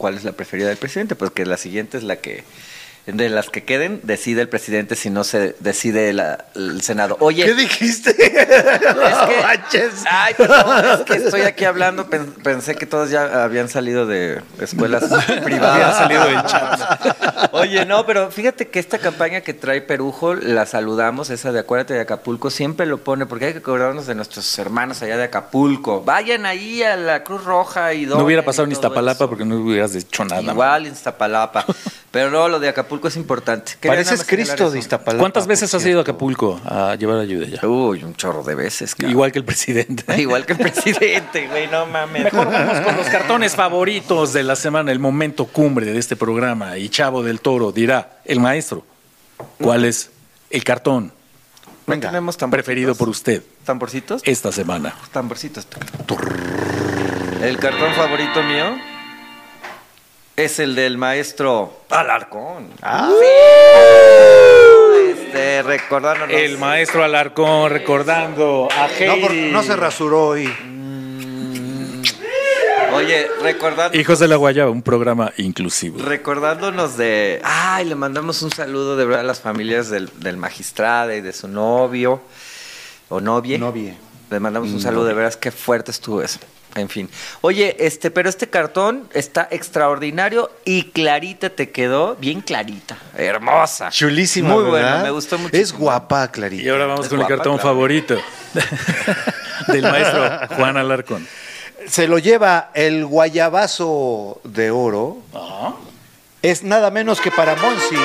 [0.00, 2.42] cuál es la preferida del presidente, porque la siguiente es la que
[3.12, 7.16] de las que queden decide el presidente si no se decide la- el Senado.
[7.20, 8.10] Oye, ¿Qué dijiste?
[8.10, 9.92] Es No que, manches.
[10.10, 14.40] ay, perdón, es que estoy aquí hablando, pen- pensé que todos ya habían salido de
[14.60, 15.04] escuelas
[15.44, 15.96] privadas.
[16.00, 17.50] Habían salido chat.
[17.52, 21.94] Oye, no, pero fíjate que esta campaña que trae Perujo, la saludamos, esa de Acuérdate
[21.94, 26.02] de Acapulco, siempre lo pone, porque hay que acordarnos de nuestros hermanos allá de Acapulco.
[26.02, 29.28] Vayan ahí a la Cruz Roja y No hubiera pasado en Iztapalapa eso.
[29.28, 30.42] porque no hubieras hecho nada.
[30.42, 31.64] Igual en Iztapalapa.
[32.10, 33.72] Pero no, lo de Acapulco es importante.
[33.80, 35.20] Quería Pareces Cristo de Iztapalapa.
[35.20, 36.02] ¿Cuántas veces has ido a.
[36.02, 37.68] Acapulco a llevar ayuda ya?
[37.68, 39.12] Uy, un chorro de veces, cabrón.
[39.12, 40.04] Igual que el presidente.
[40.20, 42.24] Igual que el presidente, güey, no mames.
[42.24, 46.78] Mejor vamos con los cartones favoritos de la semana, el momento cumbre de este programa.
[46.78, 48.84] Y Chavo del Toro dirá, el maestro,
[49.58, 50.10] ¿cuál es
[50.50, 51.12] el cartón
[52.50, 54.22] preferido por usted ¿Tamborcitos?
[54.24, 54.94] esta semana?
[55.12, 55.66] Tamborcitos.
[57.42, 58.89] El cartón favorito mío
[60.44, 62.68] es el del maestro Alarcón.
[62.82, 63.10] Ah.
[65.08, 66.34] Este, recordándonos.
[66.34, 69.50] El maestro Alarcón recordando a No, por- Heidi.
[69.52, 70.52] no se rasuró hoy.
[72.92, 73.96] Oye, recordando.
[73.98, 76.00] Hijos de la Guayaba, un programa inclusivo.
[76.02, 77.40] Recordándonos de.
[77.44, 81.32] Ay, le mandamos un saludo de verdad a las familias del, del magistrado y de
[81.32, 82.20] su novio
[83.08, 83.58] o novie.
[83.58, 83.96] Novie.
[84.30, 86.38] Le mandamos un saludo de veras, qué fuerte estuvo eso.
[86.76, 87.10] En fin.
[87.40, 93.90] Oye, este, pero este cartón está extraordinario y clarita te quedó, bien clarita, hermosa.
[93.90, 94.90] Chulísima, Muy ¿verdad?
[94.92, 95.56] bueno, me gustó mucho.
[95.56, 96.62] Es guapa, Clarita.
[96.62, 98.16] Y ahora vamos Es con guapa, el cartón favorito
[99.66, 101.26] del maestro Juan Alarcón.
[101.88, 105.18] Se lo lleva el guayabazo de oro.
[105.34, 105.74] Ah.
[106.42, 107.96] Es nada menos que para Monsi.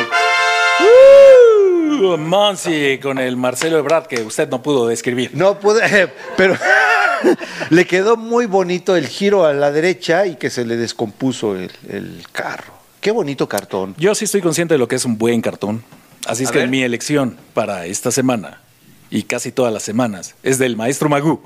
[0.80, 5.32] Uh, Monsi con el Marcelo Ebrard que usted no pudo describir.
[5.34, 6.58] No pude, pero
[7.70, 11.72] le quedó muy bonito el giro a la derecha y que se le descompuso el,
[11.90, 12.74] el carro.
[13.02, 13.94] Qué bonito cartón.
[13.98, 15.84] Yo sí estoy consciente de lo que es un buen cartón.
[16.26, 16.70] Así es A que ver.
[16.70, 18.62] mi elección para esta semana
[19.12, 21.40] y casi todas las semanas es del maestro Magú.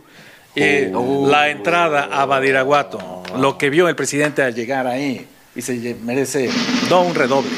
[0.56, 0.92] Eh,
[1.28, 6.50] la entrada a Badiraguato, lo que vio el presidente al llegar ahí y se merece
[6.90, 7.52] no un redoble,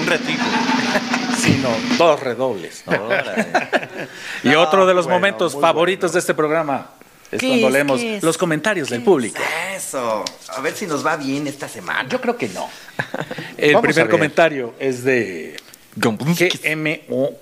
[0.00, 0.44] Un retículo.
[1.38, 2.84] sino dos redobles.
[4.42, 6.90] Y otro de los momentos favoritos de este programa
[7.30, 7.72] es ¿Qué cuando es?
[7.72, 9.38] leemos los comentarios del público.
[9.74, 10.24] Eso.
[10.48, 12.08] A ver si nos va bien esta semana.
[12.08, 12.68] Yo creo que no.
[13.56, 15.56] El primer comentario es de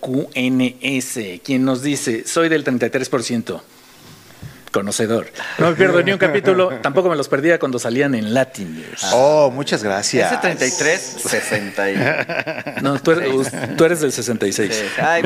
[0.04, 3.60] G-M-O-Q-N-S, quien nos dice, soy del 33%.
[4.72, 5.26] Conocedor.
[5.58, 9.04] No me pierdo ni un capítulo, tampoco me los perdía cuando salían en Latin News.
[9.12, 10.32] Oh, muchas gracias.
[10.32, 11.90] Ese 33, 60.
[11.92, 11.96] y-
[12.82, 14.84] No, tú eres, tú eres del 66.
[15.00, 15.22] Ay,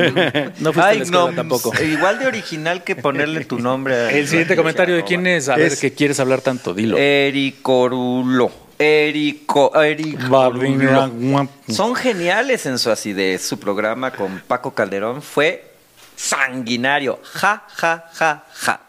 [0.59, 1.71] No fuiste a la escuela no, tampoco.
[1.81, 3.95] Igual de original que ponerle tu nombre.
[3.95, 6.97] a- El siguiente comentario de quién es, a ver Es- qué quieres hablar tanto, dilo.
[6.97, 8.51] Ericorulo.
[8.79, 11.49] Erico, Ericorulo.
[11.69, 13.41] Son geniales en su acidez.
[13.47, 15.71] Su programa con Paco Calderón fue
[16.15, 17.19] sanguinario.
[17.33, 18.81] Ja, ja, ja, ja.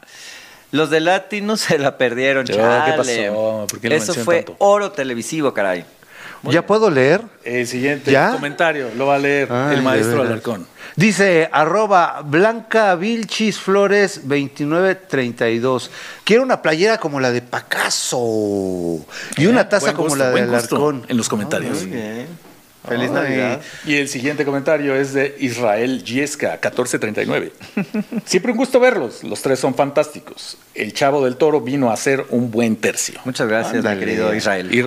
[0.70, 2.92] Los de Latino se la perdieron, chale.
[2.92, 3.66] ¿qué pasó?
[3.68, 4.56] ¿Por qué lo Eso fue tanto?
[4.58, 5.84] oro televisivo, caray.
[6.44, 7.22] ¿Ya puedo leer?
[7.42, 8.30] El siguiente ¿Ya?
[8.30, 10.22] comentario lo va a leer Ay, el maestro.
[10.22, 10.68] Alarcón.
[10.94, 15.90] Dice arroba Blanca Vilchis Flores 2932.
[16.22, 19.04] Quiero una playera como la de Pacaso
[19.36, 21.04] y una taza como gusto, la de Alarcón.
[21.08, 21.78] En los comentarios.
[21.78, 22.28] Muy bien.
[22.88, 23.60] Feliz Navidad.
[23.86, 27.52] Y el siguiente comentario es de Israel Yesca, 1439.
[28.24, 29.22] Siempre un gusto verlos.
[29.24, 30.56] Los tres son fantásticos.
[30.74, 33.20] El Chavo del Toro vino a hacer un buen tercio.
[33.24, 34.00] Muchas gracias, mi Ándale.
[34.00, 34.68] querido Israel.
[34.70, 34.78] Tu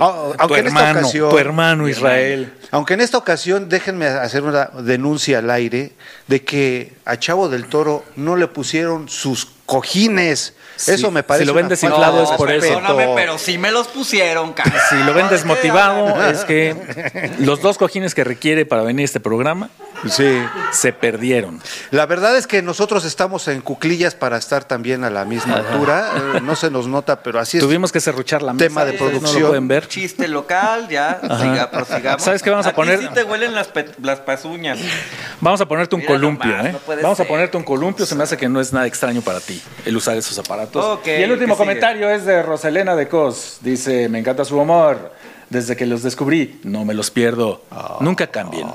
[0.56, 2.54] esta ocasión- tu hermano Israel.
[2.72, 5.92] Aunque en esta ocasión déjenme hacer una denuncia al aire
[6.28, 10.54] de que a Chavo del Toro no le pusieron sus cojines.
[10.76, 11.44] Sí, Eso me parece.
[11.44, 12.66] si lo ven desinflado es por eso.
[12.68, 14.74] Perdóname, pero sí me los pusieron, cara.
[14.90, 19.20] Si lo ven desmotivado, es que los dos cojines que requiere para venir a este
[19.20, 19.70] programa
[20.10, 20.42] Sí.
[20.72, 21.62] se perdieron.
[21.92, 26.12] La verdad es que nosotros estamos en cuclillas para estar también a la misma altura.
[26.36, 27.64] Eh, no se nos nota, pero así es.
[27.64, 28.66] Tuvimos que serruchar la mesa.
[28.66, 29.42] Tema de No producción.
[29.44, 29.88] lo pueden ver.
[29.88, 32.24] Chiste local, ya, siga, prosigamos.
[32.24, 33.00] ¿Sabes qué vamos a ti poner?
[33.00, 33.70] sí te huelen las,
[34.02, 34.80] las pezuñas.
[35.40, 36.72] Vamos a ponerte un Mira columpio, nomás, ¿eh?
[36.88, 38.06] no Vamos a ponerte un columpio.
[38.08, 40.61] Se me hace que no es nada extraño para ti el usar esos aparatos.
[41.06, 43.60] Y el último comentario es de Roselena de Cos.
[43.62, 45.12] Dice, me encanta su humor.
[45.50, 47.62] Desde que los descubrí, no me los pierdo.
[48.00, 48.68] Nunca cambien.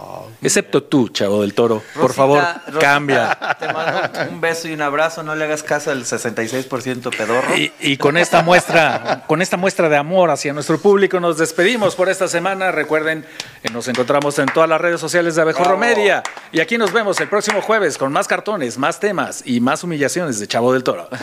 [0.42, 1.82] Excepto tú, chavo del toro.
[1.94, 3.56] Por favor, Rosita, cambia.
[3.58, 5.22] Te mando un beso y un abrazo.
[5.22, 7.56] No le hagas caso al 66% pedorro.
[7.56, 11.94] Y, y con esta muestra, con esta muestra de amor hacia nuestro público, nos despedimos
[11.94, 12.70] por esta semana.
[12.70, 13.26] Recuerden,
[13.62, 15.76] eh, nos encontramos en todas las redes sociales de Abejorro.
[15.76, 16.22] Media.
[16.52, 20.38] Y aquí nos vemos el próximo jueves con más cartones, más temas y más humillaciones
[20.38, 21.08] de Chavo del Toro.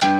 [0.00, 0.19] Fue